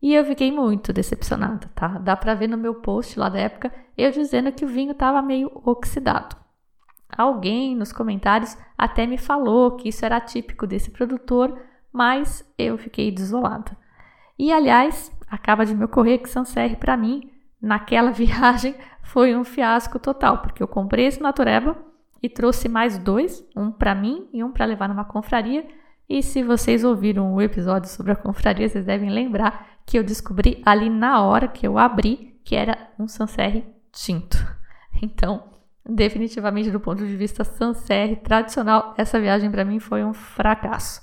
E 0.00 0.14
eu 0.14 0.24
fiquei 0.24 0.52
muito 0.52 0.92
decepcionada, 0.92 1.68
tá? 1.74 1.88
Dá 1.98 2.16
pra 2.16 2.34
ver 2.34 2.48
no 2.48 2.56
meu 2.56 2.76
post 2.76 3.18
lá 3.18 3.28
da 3.28 3.38
época 3.38 3.72
eu 3.96 4.10
dizendo 4.10 4.52
que 4.52 4.64
o 4.64 4.68
vinho 4.68 4.94
tava 4.94 5.22
meio 5.22 5.50
oxidado. 5.64 6.36
Alguém 7.16 7.74
nos 7.74 7.92
comentários 7.92 8.56
até 8.76 9.06
me 9.06 9.16
falou 9.16 9.76
que 9.76 9.88
isso 9.88 10.04
era 10.04 10.20
típico 10.20 10.66
desse 10.66 10.90
produtor, 10.90 11.58
mas 11.92 12.44
eu 12.58 12.76
fiquei 12.76 13.10
desolada. 13.10 13.76
E 14.38 14.52
aliás, 14.52 15.10
acaba 15.28 15.64
de 15.64 15.74
me 15.74 15.84
ocorrer 15.84 16.20
que 16.20 16.28
Sancerre 16.28 16.76
para 16.76 16.96
mim, 16.96 17.30
naquela 17.60 18.10
viagem, 18.12 18.74
foi 19.02 19.34
um 19.34 19.44
fiasco 19.44 19.98
total, 19.98 20.38
porque 20.38 20.62
eu 20.62 20.68
comprei 20.68 21.06
esse 21.06 21.22
Natureba 21.22 21.76
e 22.22 22.28
trouxe 22.28 22.68
mais 22.68 22.98
dois, 22.98 23.46
um 23.56 23.70
para 23.70 23.94
mim 23.94 24.28
e 24.32 24.44
um 24.44 24.52
para 24.52 24.66
levar 24.66 24.88
numa 24.88 25.04
confraria. 25.04 25.66
E 26.08 26.22
se 26.22 26.42
vocês 26.42 26.84
ouviram 26.84 27.34
o 27.34 27.42
episódio 27.42 27.90
sobre 27.90 28.12
a 28.12 28.16
confraria, 28.16 28.68
vocês 28.68 28.84
devem 28.84 29.10
lembrar 29.10 29.66
que 29.84 29.98
eu 29.98 30.04
descobri 30.04 30.62
ali 30.64 30.88
na 30.88 31.22
hora 31.22 31.48
que 31.48 31.66
eu 31.66 31.78
abri 31.78 32.40
que 32.44 32.54
era 32.54 32.90
um 32.98 33.08
Sancerre 33.08 33.64
tinto. 33.92 34.36
Então, 35.02 35.50
definitivamente 35.86 36.70
do 36.70 36.80
ponto 36.80 37.06
de 37.06 37.14
vista 37.14 37.44
Sancerre 37.44 38.16
tradicional, 38.16 38.94
essa 38.96 39.20
viagem 39.20 39.50
para 39.50 39.62
mim 39.62 39.78
foi 39.78 40.02
um 40.02 40.14
fracasso. 40.14 41.02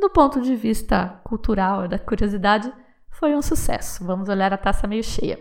Do 0.00 0.08
ponto 0.08 0.40
de 0.40 0.56
vista 0.56 1.20
cultural, 1.22 1.86
da 1.86 1.98
curiosidade, 1.98 2.72
foi 3.10 3.34
um 3.34 3.42
sucesso. 3.42 4.02
Vamos 4.06 4.30
olhar 4.30 4.54
a 4.54 4.56
taça 4.56 4.86
meio 4.86 5.02
cheia. 5.02 5.38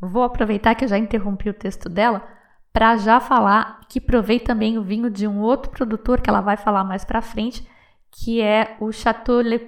Vou 0.00 0.22
aproveitar 0.22 0.76
que 0.76 0.84
eu 0.84 0.88
já 0.88 0.96
interrompi 0.96 1.48
o 1.48 1.54
texto 1.54 1.88
dela 1.88 2.24
para 2.72 2.96
já 2.96 3.18
falar 3.18 3.80
que 3.88 4.00
provei 4.00 4.40
também 4.40 4.78
o 4.78 4.82
vinho 4.82 5.10
de 5.10 5.26
um 5.26 5.40
outro 5.40 5.70
produtor 5.70 6.20
que 6.20 6.30
ela 6.30 6.40
vai 6.40 6.56
falar 6.56 6.84
mais 6.84 7.04
para 7.04 7.20
frente, 7.20 7.68
que 8.12 8.40
é 8.40 8.76
o 8.78 8.92
Chateau 8.92 9.40
Le 9.40 9.58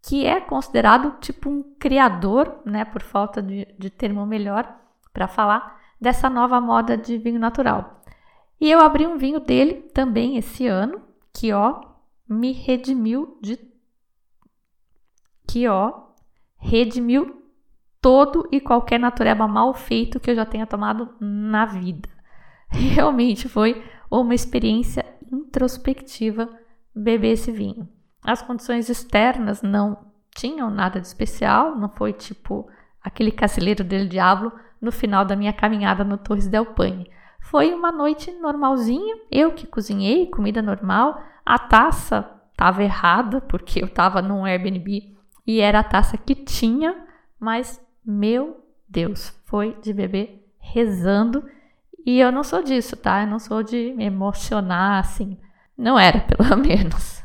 que 0.00 0.24
é 0.24 0.40
considerado 0.40 1.18
tipo 1.20 1.50
um 1.50 1.62
criador, 1.78 2.60
né, 2.64 2.84
por 2.84 3.02
falta 3.02 3.42
de, 3.42 3.66
de 3.76 3.90
termo 3.90 4.24
melhor 4.24 4.72
para 5.12 5.26
falar, 5.26 5.80
dessa 6.00 6.30
nova 6.30 6.60
moda 6.60 6.96
de 6.96 7.18
vinho 7.18 7.40
natural. 7.40 8.00
E 8.60 8.70
eu 8.70 8.78
abri 8.78 9.06
um 9.06 9.18
vinho 9.18 9.40
dele 9.40 9.82
também 9.92 10.36
esse 10.36 10.66
ano, 10.66 11.02
que 11.34 11.52
ó, 11.52 11.80
me 12.28 12.52
redimiu 12.52 13.36
de 13.42 13.58
que 15.46 15.66
ó, 15.66 15.92
redimiu 16.56 17.42
todo 18.00 18.48
e 18.52 18.60
qualquer 18.60 19.00
natureba 19.00 19.48
mal 19.48 19.74
feito 19.74 20.20
que 20.20 20.30
eu 20.30 20.36
já 20.36 20.46
tenha 20.46 20.66
tomado 20.66 21.14
na 21.20 21.66
vida. 21.66 22.08
Realmente 22.70 23.48
foi 23.48 23.84
uma 24.08 24.34
experiência 24.34 25.04
introspectiva 25.32 26.48
beber 26.96 27.32
esse 27.32 27.52
vinho. 27.52 27.88
As 28.22 28.40
condições 28.40 28.88
externas 28.88 29.62
não 29.62 30.06
tinham 30.34 30.70
nada 30.70 31.00
de 31.00 31.06
especial, 31.06 31.76
não 31.76 31.88
foi 31.88 32.12
tipo 32.12 32.68
aquele 33.02 33.30
caceleiro 33.30 33.84
del 33.84 34.08
diabo 34.08 34.50
no 34.80 34.90
final 34.90 35.24
da 35.24 35.36
minha 35.36 35.52
caminhada 35.52 36.02
no 36.02 36.18
Torres 36.18 36.48
del 36.48 36.66
Paine. 36.66 37.10
Foi 37.40 37.72
uma 37.72 37.92
noite 37.92 38.32
normalzinha, 38.32 39.16
eu 39.30 39.52
que 39.52 39.66
cozinhei, 39.66 40.26
comida 40.26 40.60
normal, 40.60 41.22
a 41.44 41.58
taça 41.58 42.28
estava 42.50 42.82
errada 42.82 43.40
porque 43.40 43.80
eu 43.80 43.86
estava 43.86 44.20
num 44.20 44.44
Airbnb 44.44 45.14
e 45.46 45.60
era 45.60 45.78
a 45.78 45.84
taça 45.84 46.18
que 46.18 46.34
tinha, 46.34 46.96
mas 47.38 47.80
meu 48.04 48.64
Deus, 48.88 49.38
foi 49.44 49.76
de 49.80 49.92
beber 49.92 50.44
rezando. 50.58 51.44
E 52.04 52.18
eu 52.18 52.32
não 52.32 52.42
sou 52.42 52.62
disso, 52.62 52.96
tá? 52.96 53.22
Eu 53.22 53.26
não 53.26 53.38
sou 53.38 53.62
de 53.62 53.92
me 53.96 54.04
emocionar 54.04 55.00
assim. 55.00 55.38
Não 55.76 55.98
era, 55.98 56.20
pelo 56.26 56.56
menos. 56.56 57.22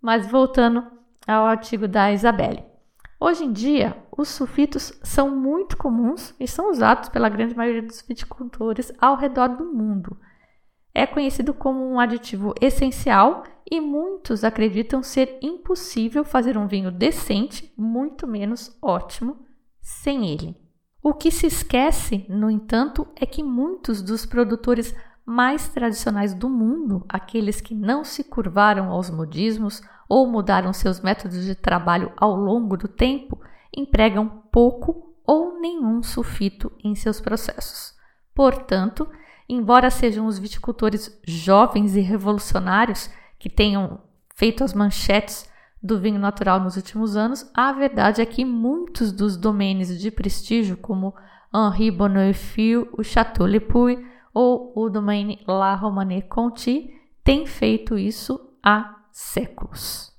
Mas 0.00 0.26
voltando 0.26 0.84
ao 1.26 1.46
artigo 1.46 1.86
da 1.86 2.12
Isabelle. 2.12 2.64
Hoje 3.18 3.44
em 3.44 3.52
dia, 3.52 3.96
os 4.16 4.28
sulfitos 4.28 4.98
são 5.02 5.30
muito 5.30 5.76
comuns 5.76 6.34
e 6.40 6.48
são 6.48 6.70
usados 6.70 7.10
pela 7.10 7.28
grande 7.28 7.54
maioria 7.54 7.82
dos 7.82 8.00
viticultores 8.02 8.90
ao 8.98 9.14
redor 9.14 9.48
do 9.48 9.64
mundo. 9.64 10.16
É 10.94 11.06
conhecido 11.06 11.54
como 11.54 11.86
um 11.86 12.00
aditivo 12.00 12.54
essencial 12.60 13.44
e 13.70 13.80
muitos 13.80 14.42
acreditam 14.42 15.02
ser 15.02 15.38
impossível 15.40 16.24
fazer 16.24 16.58
um 16.58 16.66
vinho 16.66 16.90
decente, 16.90 17.72
muito 17.76 18.26
menos 18.26 18.76
ótimo, 18.82 19.44
sem 19.80 20.30
ele. 20.32 20.56
O 21.02 21.14
que 21.14 21.30
se 21.30 21.46
esquece, 21.46 22.26
no 22.28 22.50
entanto, 22.50 23.06
é 23.16 23.24
que 23.24 23.42
muitos 23.42 24.02
dos 24.02 24.26
produtores 24.26 24.94
mais 25.30 25.68
tradicionais 25.68 26.34
do 26.34 26.50
mundo, 26.50 27.04
aqueles 27.08 27.60
que 27.60 27.72
não 27.72 28.04
se 28.04 28.24
curvaram 28.24 28.90
aos 28.90 29.08
modismos 29.08 29.80
ou 30.08 30.26
mudaram 30.26 30.72
seus 30.72 31.00
métodos 31.00 31.44
de 31.44 31.54
trabalho 31.54 32.12
ao 32.16 32.34
longo 32.34 32.76
do 32.76 32.88
tempo, 32.88 33.40
empregam 33.74 34.42
pouco 34.50 35.14
ou 35.24 35.60
nenhum 35.60 36.02
sulfito 36.02 36.72
em 36.82 36.96
seus 36.96 37.20
processos. 37.20 37.94
Portanto, 38.34 39.08
embora 39.48 39.88
sejam 39.88 40.26
os 40.26 40.36
viticultores 40.36 41.16
jovens 41.24 41.94
e 41.94 42.00
revolucionários 42.00 43.08
que 43.38 43.48
tenham 43.48 44.00
feito 44.34 44.64
as 44.64 44.74
manchetes 44.74 45.48
do 45.80 46.00
vinho 46.00 46.18
natural 46.18 46.58
nos 46.58 46.76
últimos 46.76 47.16
anos, 47.16 47.48
a 47.54 47.72
verdade 47.72 48.20
é 48.20 48.26
que 48.26 48.44
muitos 48.44 49.12
dos 49.12 49.36
domínios 49.36 49.96
de 49.96 50.10
prestígio, 50.10 50.76
como 50.76 51.14
Henri 51.54 51.90
Bonneufil, 51.92 52.88
o 52.98 53.04
Chateau 53.04 53.46
Le 53.46 53.60
Puy 53.60 54.10
ou 54.32 54.72
o 54.74 54.88
domaine 54.88 55.40
La 55.46 55.74
Romanée 55.74 56.22
Conti, 56.22 56.90
têm 57.22 57.46
feito 57.46 57.98
isso 57.98 58.40
há 58.62 58.96
séculos. 59.10 60.12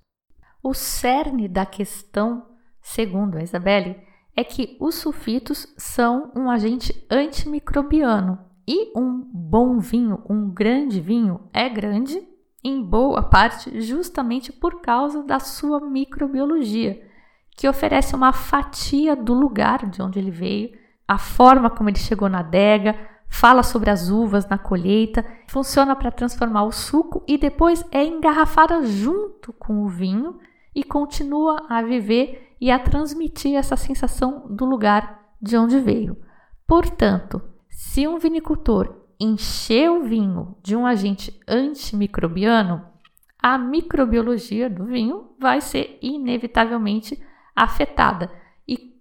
O 0.63 0.73
cerne 0.73 1.47
da 1.47 1.65
questão, 1.65 2.45
segundo 2.81 3.37
a 3.37 3.43
Isabelle, 3.43 3.99
é 4.35 4.43
que 4.43 4.77
os 4.79 4.95
sulfitos 4.95 5.73
são 5.77 6.31
um 6.35 6.49
agente 6.49 7.05
antimicrobiano 7.09 8.39
e 8.67 8.97
um 8.97 9.29
bom 9.33 9.79
vinho, 9.79 10.23
um 10.29 10.49
grande 10.49 11.01
vinho, 11.01 11.49
é 11.53 11.67
grande 11.67 12.21
em 12.63 12.81
boa 12.81 13.23
parte 13.23 13.81
justamente 13.81 14.51
por 14.51 14.81
causa 14.81 15.23
da 15.23 15.39
sua 15.39 15.79
microbiologia, 15.81 17.01
que 17.57 17.67
oferece 17.67 18.15
uma 18.15 18.31
fatia 18.31 19.15
do 19.15 19.33
lugar 19.33 19.89
de 19.89 20.01
onde 20.01 20.19
ele 20.19 20.31
veio, 20.31 20.71
a 21.07 21.17
forma 21.17 21.69
como 21.69 21.89
ele 21.89 21.97
chegou 21.97 22.29
na 22.29 22.39
adega, 22.39 22.95
fala 23.31 23.63
sobre 23.63 23.89
as 23.89 24.09
uvas 24.09 24.45
na 24.47 24.57
colheita, 24.57 25.25
funciona 25.47 25.95
para 25.95 26.11
transformar 26.11 26.65
o 26.65 26.71
suco 26.71 27.23
e 27.25 27.37
depois 27.37 27.83
é 27.89 28.03
engarrafada 28.03 28.85
junto 28.85 29.53
com 29.53 29.83
o 29.83 29.87
vinho 29.87 30.37
e 30.75 30.83
continua 30.83 31.65
a 31.69 31.81
viver 31.81 32.55
e 32.59 32.69
a 32.69 32.77
transmitir 32.77 33.55
essa 33.55 33.77
sensação 33.77 34.45
do 34.49 34.65
lugar 34.65 35.31
de 35.41 35.57
onde 35.57 35.79
veio. 35.79 36.17
Portanto, 36.67 37.41
se 37.69 38.07
um 38.07 38.19
vinicultor 38.19 38.95
encher 39.19 39.89
o 39.89 40.03
vinho 40.03 40.55
de 40.61 40.75
um 40.75 40.85
agente 40.85 41.39
antimicrobiano, 41.47 42.85
a 43.41 43.57
microbiologia 43.57 44.69
do 44.69 44.85
vinho 44.85 45.31
vai 45.39 45.61
ser 45.61 45.97
inevitavelmente 46.01 47.19
afetada. 47.55 48.29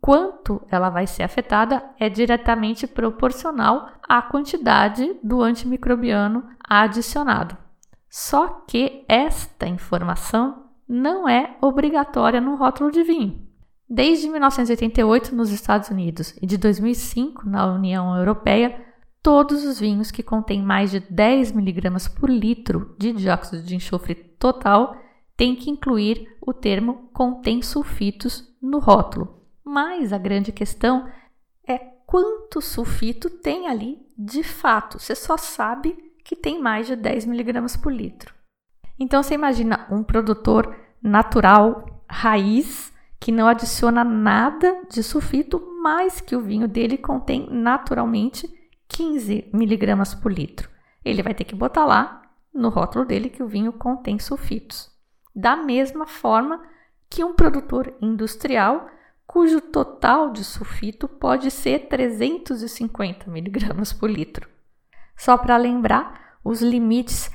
Quanto 0.00 0.62
ela 0.70 0.88
vai 0.88 1.06
ser 1.06 1.22
afetada 1.22 1.82
é 1.98 2.08
diretamente 2.08 2.86
proporcional 2.86 3.90
à 4.08 4.22
quantidade 4.22 5.16
do 5.22 5.42
antimicrobiano 5.42 6.44
adicionado. 6.66 7.56
Só 8.08 8.64
que 8.66 9.04
esta 9.06 9.68
informação 9.68 10.64
não 10.88 11.28
é 11.28 11.56
obrigatória 11.60 12.40
no 12.40 12.56
rótulo 12.56 12.90
de 12.90 13.02
vinho. 13.02 13.46
Desde 13.88 14.28
1988 14.28 15.34
nos 15.34 15.50
Estados 15.50 15.90
Unidos 15.90 16.34
e 16.40 16.46
de 16.46 16.56
2005 16.56 17.48
na 17.48 17.66
União 17.66 18.16
Europeia, 18.16 18.80
todos 19.22 19.64
os 19.64 19.78
vinhos 19.78 20.10
que 20.10 20.22
contêm 20.22 20.62
mais 20.62 20.90
de 20.90 21.00
10 21.00 21.52
mg 21.52 22.10
por 22.18 22.30
litro 22.30 22.94
de 22.98 23.12
dióxido 23.12 23.62
de 23.62 23.76
enxofre 23.76 24.14
total 24.14 24.96
têm 25.36 25.54
que 25.54 25.70
incluir 25.70 26.26
o 26.40 26.52
termo 26.52 27.10
contém 27.12 27.62
sulfitos 27.62 28.48
no 28.62 28.78
rótulo. 28.78 29.39
Mas 29.70 30.12
a 30.12 30.18
grande 30.18 30.50
questão 30.50 31.08
é 31.64 31.78
quanto 31.78 32.60
sulfito 32.60 33.30
tem 33.30 33.68
ali 33.68 34.04
de 34.18 34.42
fato. 34.42 34.98
Você 34.98 35.14
só 35.14 35.36
sabe 35.36 35.96
que 36.24 36.34
tem 36.34 36.60
mais 36.60 36.88
de 36.88 36.96
10 36.96 37.26
mg 37.26 37.78
por 37.78 37.92
litro. 37.92 38.34
Então 38.98 39.22
você 39.22 39.34
imagina 39.34 39.86
um 39.88 40.02
produtor 40.02 40.76
natural, 41.00 42.02
raiz, 42.10 42.92
que 43.20 43.30
não 43.30 43.46
adiciona 43.46 44.02
nada 44.02 44.82
de 44.90 45.04
sulfito, 45.04 45.62
mas 45.80 46.20
que 46.20 46.34
o 46.34 46.40
vinho 46.40 46.66
dele 46.66 46.98
contém 46.98 47.48
naturalmente 47.48 48.52
15 48.88 49.50
miligramas 49.54 50.16
por 50.16 50.32
litro. 50.32 50.68
Ele 51.04 51.22
vai 51.22 51.32
ter 51.32 51.44
que 51.44 51.54
botar 51.54 51.84
lá 51.84 52.22
no 52.52 52.70
rótulo 52.70 53.04
dele 53.04 53.30
que 53.30 53.40
o 53.40 53.46
vinho 53.46 53.72
contém 53.72 54.18
sulfitos. 54.18 54.90
Da 55.32 55.54
mesma 55.54 56.08
forma 56.08 56.60
que 57.08 57.22
um 57.22 57.34
produtor 57.34 57.94
industrial 58.02 58.98
cujo 59.30 59.60
total 59.60 60.32
de 60.32 60.42
sulfito 60.42 61.06
pode 61.06 61.52
ser 61.52 61.86
350 61.86 63.30
miligramas 63.30 63.92
por 63.92 64.10
litro. 64.10 64.48
Só 65.16 65.38
para 65.38 65.56
lembrar, 65.56 66.38
os 66.42 66.60
limites 66.60 67.30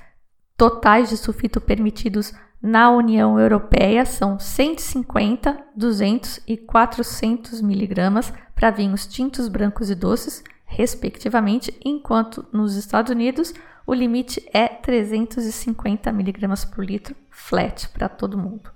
totais 0.57 1.07
de 1.07 1.15
sulfito 1.15 1.61
permitidos 1.61 2.33
na 2.61 2.89
União 2.91 3.39
Europeia 3.39 4.05
são 4.05 4.37
150, 4.37 5.57
200 5.73 6.41
e 6.45 6.57
400 6.57 7.61
miligramas 7.61 8.33
para 8.53 8.71
vinhos 8.71 9.07
tintos, 9.07 9.47
brancos 9.47 9.89
e 9.89 9.95
doces 9.95 10.43
respectivamente, 10.65 11.79
enquanto 11.85 12.45
nos 12.51 12.75
Estados 12.75 13.09
Unidos 13.09 13.53
o 13.87 13.93
limite 13.93 14.45
é 14.53 14.67
350 14.67 16.09
mg 16.09 16.67
por 16.75 16.83
litro 16.83 17.15
flat 17.29 17.87
para 17.87 18.09
todo 18.09 18.37
mundo. 18.37 18.74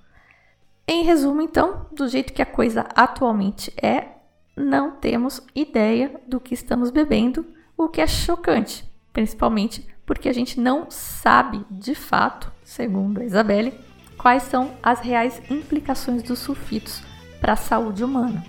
Em 0.92 1.04
resumo, 1.04 1.40
então, 1.40 1.86
do 1.92 2.08
jeito 2.08 2.32
que 2.32 2.42
a 2.42 2.46
coisa 2.46 2.84
atualmente 2.96 3.72
é, 3.80 4.08
não 4.56 4.90
temos 4.90 5.40
ideia 5.54 6.20
do 6.26 6.40
que 6.40 6.52
estamos 6.52 6.90
bebendo, 6.90 7.46
o 7.76 7.88
que 7.88 8.00
é 8.00 8.08
chocante, 8.08 8.84
principalmente 9.12 9.86
porque 10.04 10.28
a 10.28 10.32
gente 10.32 10.58
não 10.58 10.90
sabe 10.90 11.64
de 11.70 11.94
fato, 11.94 12.50
segundo 12.64 13.20
a 13.20 13.24
Isabelle, 13.24 13.72
quais 14.18 14.42
são 14.42 14.72
as 14.82 14.98
reais 14.98 15.40
implicações 15.48 16.24
dos 16.24 16.40
sulfitos 16.40 17.00
para 17.40 17.52
a 17.52 17.56
saúde 17.56 18.02
humana. 18.02 18.44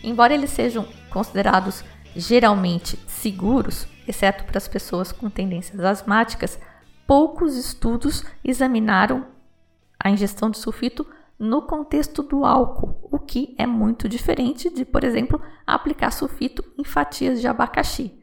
Embora 0.00 0.32
eles 0.32 0.50
sejam 0.50 0.86
considerados 1.10 1.82
geralmente 2.14 2.96
seguros, 3.08 3.88
exceto 4.06 4.44
para 4.44 4.58
as 4.58 4.68
pessoas 4.68 5.10
com 5.10 5.28
tendências 5.28 5.80
asmáticas, 5.80 6.56
poucos 7.04 7.56
estudos 7.56 8.24
examinaram 8.44 9.26
a 9.98 10.08
ingestão 10.08 10.50
de 10.50 10.58
sulfito 10.58 11.04
no 11.40 11.62
contexto 11.62 12.22
do 12.22 12.44
álcool, 12.44 13.08
o 13.10 13.18
que 13.18 13.54
é 13.56 13.66
muito 13.66 14.06
diferente 14.06 14.68
de, 14.68 14.84
por 14.84 15.02
exemplo, 15.02 15.40
aplicar 15.66 16.10
sulfito 16.10 16.62
em 16.76 16.84
fatias 16.84 17.40
de 17.40 17.48
abacaxi. 17.48 18.20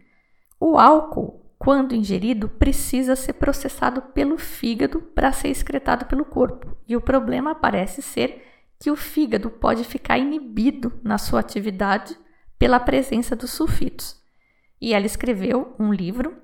O 0.59 0.77
álcool, 0.77 1.43
quando 1.57 1.95
ingerido, 1.95 2.47
precisa 2.47 3.15
ser 3.15 3.33
processado 3.33 4.03
pelo 4.13 4.37
fígado 4.37 5.01
para 5.01 5.31
ser 5.31 5.47
excretado 5.47 6.05
pelo 6.05 6.23
corpo, 6.25 6.77
e 6.87 6.95
o 6.95 7.01
problema 7.01 7.55
parece 7.55 8.03
ser 8.03 8.45
que 8.79 8.91
o 8.91 8.95
fígado 8.95 9.49
pode 9.49 9.83
ficar 9.83 10.19
inibido 10.19 10.93
na 11.03 11.17
sua 11.17 11.39
atividade 11.39 12.15
pela 12.59 12.79
presença 12.79 13.35
dos 13.35 13.49
sulfitos. 13.49 14.21
E 14.79 14.93
ela 14.93 15.07
escreveu 15.07 15.73
um 15.79 15.91
livro 15.91 16.37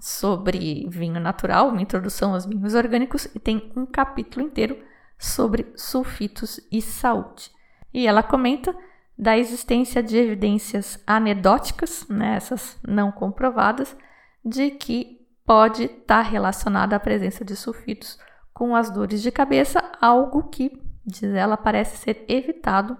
sobre 0.00 0.86
vinho 0.88 1.18
natural, 1.18 1.70
uma 1.70 1.82
introdução 1.82 2.34
aos 2.34 2.46
vinhos 2.46 2.74
orgânicos, 2.74 3.24
e 3.34 3.40
tem 3.40 3.72
um 3.74 3.84
capítulo 3.84 4.46
inteiro 4.46 4.78
sobre 5.20 5.70
sulfitos 5.76 6.58
e 6.72 6.80
saúde. 6.80 7.50
E 7.92 8.06
ela 8.06 8.22
comenta 8.22 8.74
da 9.16 9.36
existência 9.36 10.02
de 10.02 10.16
evidências 10.16 10.98
anedóticas, 11.06 12.06
né, 12.08 12.36
essas 12.36 12.78
não 12.82 13.12
comprovadas, 13.12 13.94
de 14.42 14.70
que 14.70 15.20
pode 15.44 15.84
estar 15.84 16.22
relacionada 16.22 16.96
a 16.96 17.00
presença 17.00 17.44
de 17.44 17.54
sulfitos 17.54 18.18
com 18.54 18.74
as 18.74 18.90
dores 18.90 19.20
de 19.20 19.30
cabeça, 19.30 19.82
algo 20.00 20.44
que, 20.44 20.72
diz 21.04 21.22
ela, 21.22 21.56
parece 21.56 21.98
ser 21.98 22.24
evitado 22.26 22.96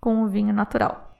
com 0.00 0.22
o 0.22 0.28
vinho 0.28 0.54
natural. 0.54 1.12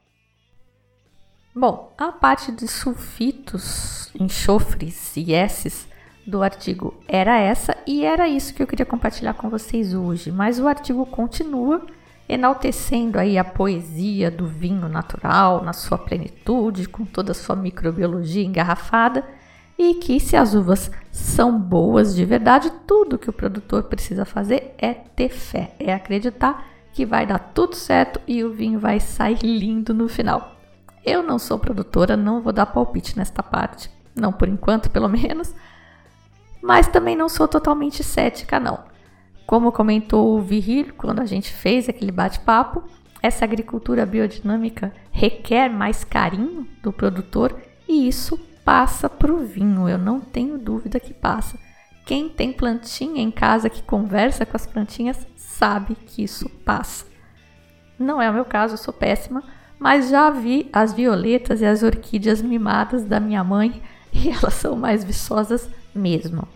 Bom, 1.53 1.93
a 1.99 2.13
parte 2.13 2.53
de 2.53 2.69
sulfitos, 2.69 4.11
enxofres 4.15 5.17
e 5.17 5.33
S's 5.33 5.89
do 6.27 6.43
artigo 6.43 6.95
era 7.07 7.39
essa 7.39 7.77
e 7.87 8.05
era 8.05 8.29
isso 8.29 8.55
que 8.55 8.63
eu 8.63 8.67
queria 8.67 8.87
compartilhar 8.87 9.35
com 9.35 9.49
vocês 9.49 9.95
hoje. 9.95 10.31
Mas 10.31 10.59
o 10.59 10.67
artigo 10.67 11.05
continua 11.07 11.87
enaltecendo 12.29 13.19
aí 13.19 13.37
a 13.37 13.45
poesia 13.45 14.31
do 14.31 14.47
vinho 14.47 14.89
natural 14.89 15.63
na 15.63 15.73
sua 15.73 15.99
plenitude, 15.99 16.89
com 16.89 17.05
toda 17.05 17.33
a 17.33 17.35
sua 17.35 17.55
microbiologia 17.55 18.45
engarrafada, 18.45 19.25
e 19.79 19.95
que 19.95 20.19
se 20.21 20.37
as 20.37 20.55
uvas 20.55 20.91
são 21.11 21.59
boas 21.59 22.15
de 22.15 22.25
verdade, 22.25 22.73
tudo 22.87 23.19
que 23.19 23.29
o 23.29 23.33
produtor 23.33 23.85
precisa 23.85 24.25
fazer 24.25 24.75
é 24.79 24.95
ter 24.95 25.29
fé, 25.29 25.75
é 25.79 25.93
acreditar 25.93 26.67
que 26.93 27.05
vai 27.05 27.27
dar 27.27 27.39
tudo 27.39 27.75
certo 27.75 28.21
e 28.27 28.45
o 28.45 28.53
vinho 28.53 28.79
vai 28.79 29.01
sair 29.01 29.41
lindo 29.43 29.93
no 29.93 30.09
final. 30.09 30.53
Eu 31.05 31.23
não 31.23 31.39
sou 31.39 31.59
produtora, 31.59 32.17
não 32.17 32.41
vou 32.41 32.53
dar 32.53 32.67
palpite 32.67 33.19
nesta 33.19 33.43
parte, 33.43 33.91
não 34.15 34.33
por 34.33 34.49
enquanto, 34.49 34.89
pelo 34.89 35.09
menos, 35.11 35.53
mas 36.65 36.89
também 36.89 37.15
não 37.15 37.29
sou 37.29 37.47
totalmente 37.47 38.03
cética, 38.03 38.59
não. 38.59 38.79
Como 39.47 39.71
comentou 39.71 40.35
o 40.35 40.41
Viril 40.41 40.95
quando 40.97 41.21
a 41.21 41.27
gente 41.27 41.53
fez 41.53 41.91
aquele 41.91 42.11
bate-papo, 42.11 42.83
essa 43.23 43.45
agricultura 43.45 44.07
biodinâmica 44.07 44.91
requer 45.13 45.69
mais 45.69 46.05
carinho 46.05 46.67
do 46.83 46.91
produtor 46.91 47.55
e 47.87 48.09
isso 48.09 48.39
passa 48.65 49.11
pro 49.11 49.45
vinho, 49.45 49.87
eu 49.87 49.99
não 49.99 50.21
tenho 50.21 50.57
dúvida 50.57 50.99
que 50.99 51.13
passa. 51.13 51.59
Quem 52.07 52.31
tem 52.31 52.51
plantinha 52.51 53.23
em 53.23 53.31
casa 53.31 53.69
que 53.69 53.83
conversa 53.83 54.47
com 54.47 54.57
as 54.57 54.65
plantinhas 54.67 55.27
sabe 55.37 55.95
que 55.95 56.25
isso 56.25 56.49
passa. 56.49 57.05
Não 57.99 58.23
é 58.23 58.31
o 58.31 58.35
meu 58.35 58.47
caso, 58.47 58.73
eu 58.73 58.79
sou 58.79 58.95
péssima, 58.95 59.45
mas 59.79 60.09
já 60.09 60.31
vi 60.31 60.71
as 60.73 60.95
violetas 60.95 61.61
e 61.61 61.67
as 61.67 61.83
orquídeas 61.83 62.41
mimadas 62.41 63.05
da 63.05 63.21
minha 63.21 63.45
mãe 63.45 63.83
e 64.15 64.31
elas 64.31 64.55
são 64.55 64.75
mais 64.77 65.05
viçosas 65.05 65.69
mesmo. 65.95 66.54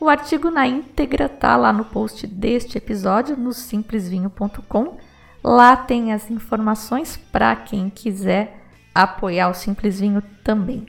O 0.00 0.08
artigo 0.08 0.50
na 0.50 0.66
íntegra 0.66 1.28
tá 1.28 1.54
lá 1.58 1.74
no 1.74 1.84
post 1.84 2.26
deste 2.26 2.78
episódio 2.78 3.36
no 3.36 3.52
simplesvinho.com. 3.52 4.96
Lá 5.44 5.76
tem 5.76 6.14
as 6.14 6.30
informações 6.30 7.18
para 7.18 7.54
quem 7.54 7.90
quiser 7.90 8.64
apoiar 8.94 9.50
o 9.50 9.54
Simples 9.54 10.00
Vinho 10.00 10.22
também. 10.42 10.86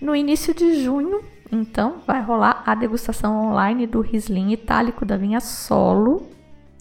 No 0.00 0.16
início 0.16 0.52
de 0.52 0.82
junho, 0.82 1.22
então, 1.52 2.00
vai 2.04 2.20
rolar 2.20 2.64
a 2.66 2.74
degustação 2.74 3.50
online 3.50 3.86
do 3.86 4.00
Riesling 4.00 4.52
Itálico 4.52 5.04
da 5.04 5.16
vinha 5.16 5.38
Solo. 5.38 6.26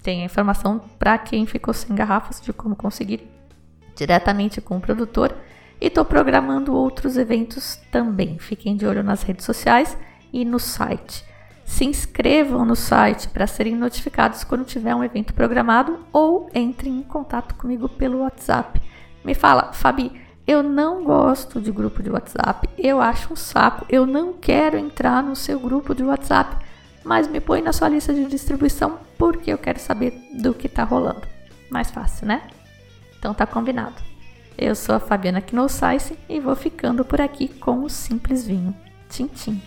Tem 0.01 0.23
a 0.23 0.25
informação 0.25 0.79
para 0.97 1.15
quem 1.19 1.45
ficou 1.45 1.75
sem 1.75 1.95
garrafas 1.95 2.41
de 2.41 2.51
como 2.51 2.75
conseguir 2.75 3.29
diretamente 3.95 4.59
com 4.61 4.77
o 4.77 4.81
produtor. 4.81 5.35
E 5.79 5.87
estou 5.87 6.05
programando 6.05 6.73
outros 6.73 7.17
eventos 7.17 7.75
também. 7.91 8.39
Fiquem 8.39 8.75
de 8.75 8.87
olho 8.87 9.03
nas 9.03 9.21
redes 9.21 9.45
sociais 9.45 9.95
e 10.33 10.43
no 10.43 10.57
site. 10.57 11.29
Se 11.71 11.85
inscrevam 11.85 12.65
no 12.65 12.75
site 12.75 13.29
para 13.29 13.47
serem 13.47 13.75
notificados 13.77 14.43
quando 14.43 14.65
tiver 14.65 14.93
um 14.93 15.03
evento 15.03 15.33
programado 15.33 15.99
ou 16.11 16.49
entrem 16.53 16.99
em 16.99 17.01
contato 17.01 17.55
comigo 17.55 17.87
pelo 17.87 18.19
WhatsApp. 18.19 18.79
Me 19.23 19.33
fala, 19.33 19.71
Fabi, 19.71 20.21
eu 20.45 20.61
não 20.61 21.01
gosto 21.05 21.61
de 21.61 21.71
grupo 21.71 22.03
de 22.03 22.09
WhatsApp, 22.09 22.69
eu 22.77 22.99
acho 22.99 23.31
um 23.31 23.37
saco, 23.37 23.85
eu 23.89 24.05
não 24.05 24.33
quero 24.33 24.77
entrar 24.77 25.23
no 25.23 25.33
seu 25.33 25.57
grupo 25.61 25.95
de 25.95 26.03
WhatsApp, 26.03 26.57
mas 27.05 27.29
me 27.29 27.39
põe 27.39 27.61
na 27.61 27.71
sua 27.71 27.87
lista 27.87 28.13
de 28.13 28.25
distribuição 28.25 28.99
porque 29.17 29.51
eu 29.51 29.57
quero 29.57 29.79
saber 29.79 30.11
do 30.33 30.53
que 30.53 30.67
está 30.67 30.83
rolando. 30.83 31.25
Mais 31.69 31.89
fácil, 31.89 32.27
né? 32.27 32.41
Então 33.17 33.33
tá 33.33 33.45
combinado. 33.47 33.95
Eu 34.57 34.75
sou 34.75 34.93
a 34.93 34.99
Fabiana 34.99 35.41
Knossaise 35.41 36.19
e 36.27 36.37
vou 36.37 36.55
ficando 36.55 37.05
por 37.05 37.21
aqui 37.21 37.47
com 37.47 37.81
o 37.81 37.89
Simples 37.89 38.45
Vinho. 38.45 38.75
Tchim, 39.09 39.27
tchim. 39.27 39.61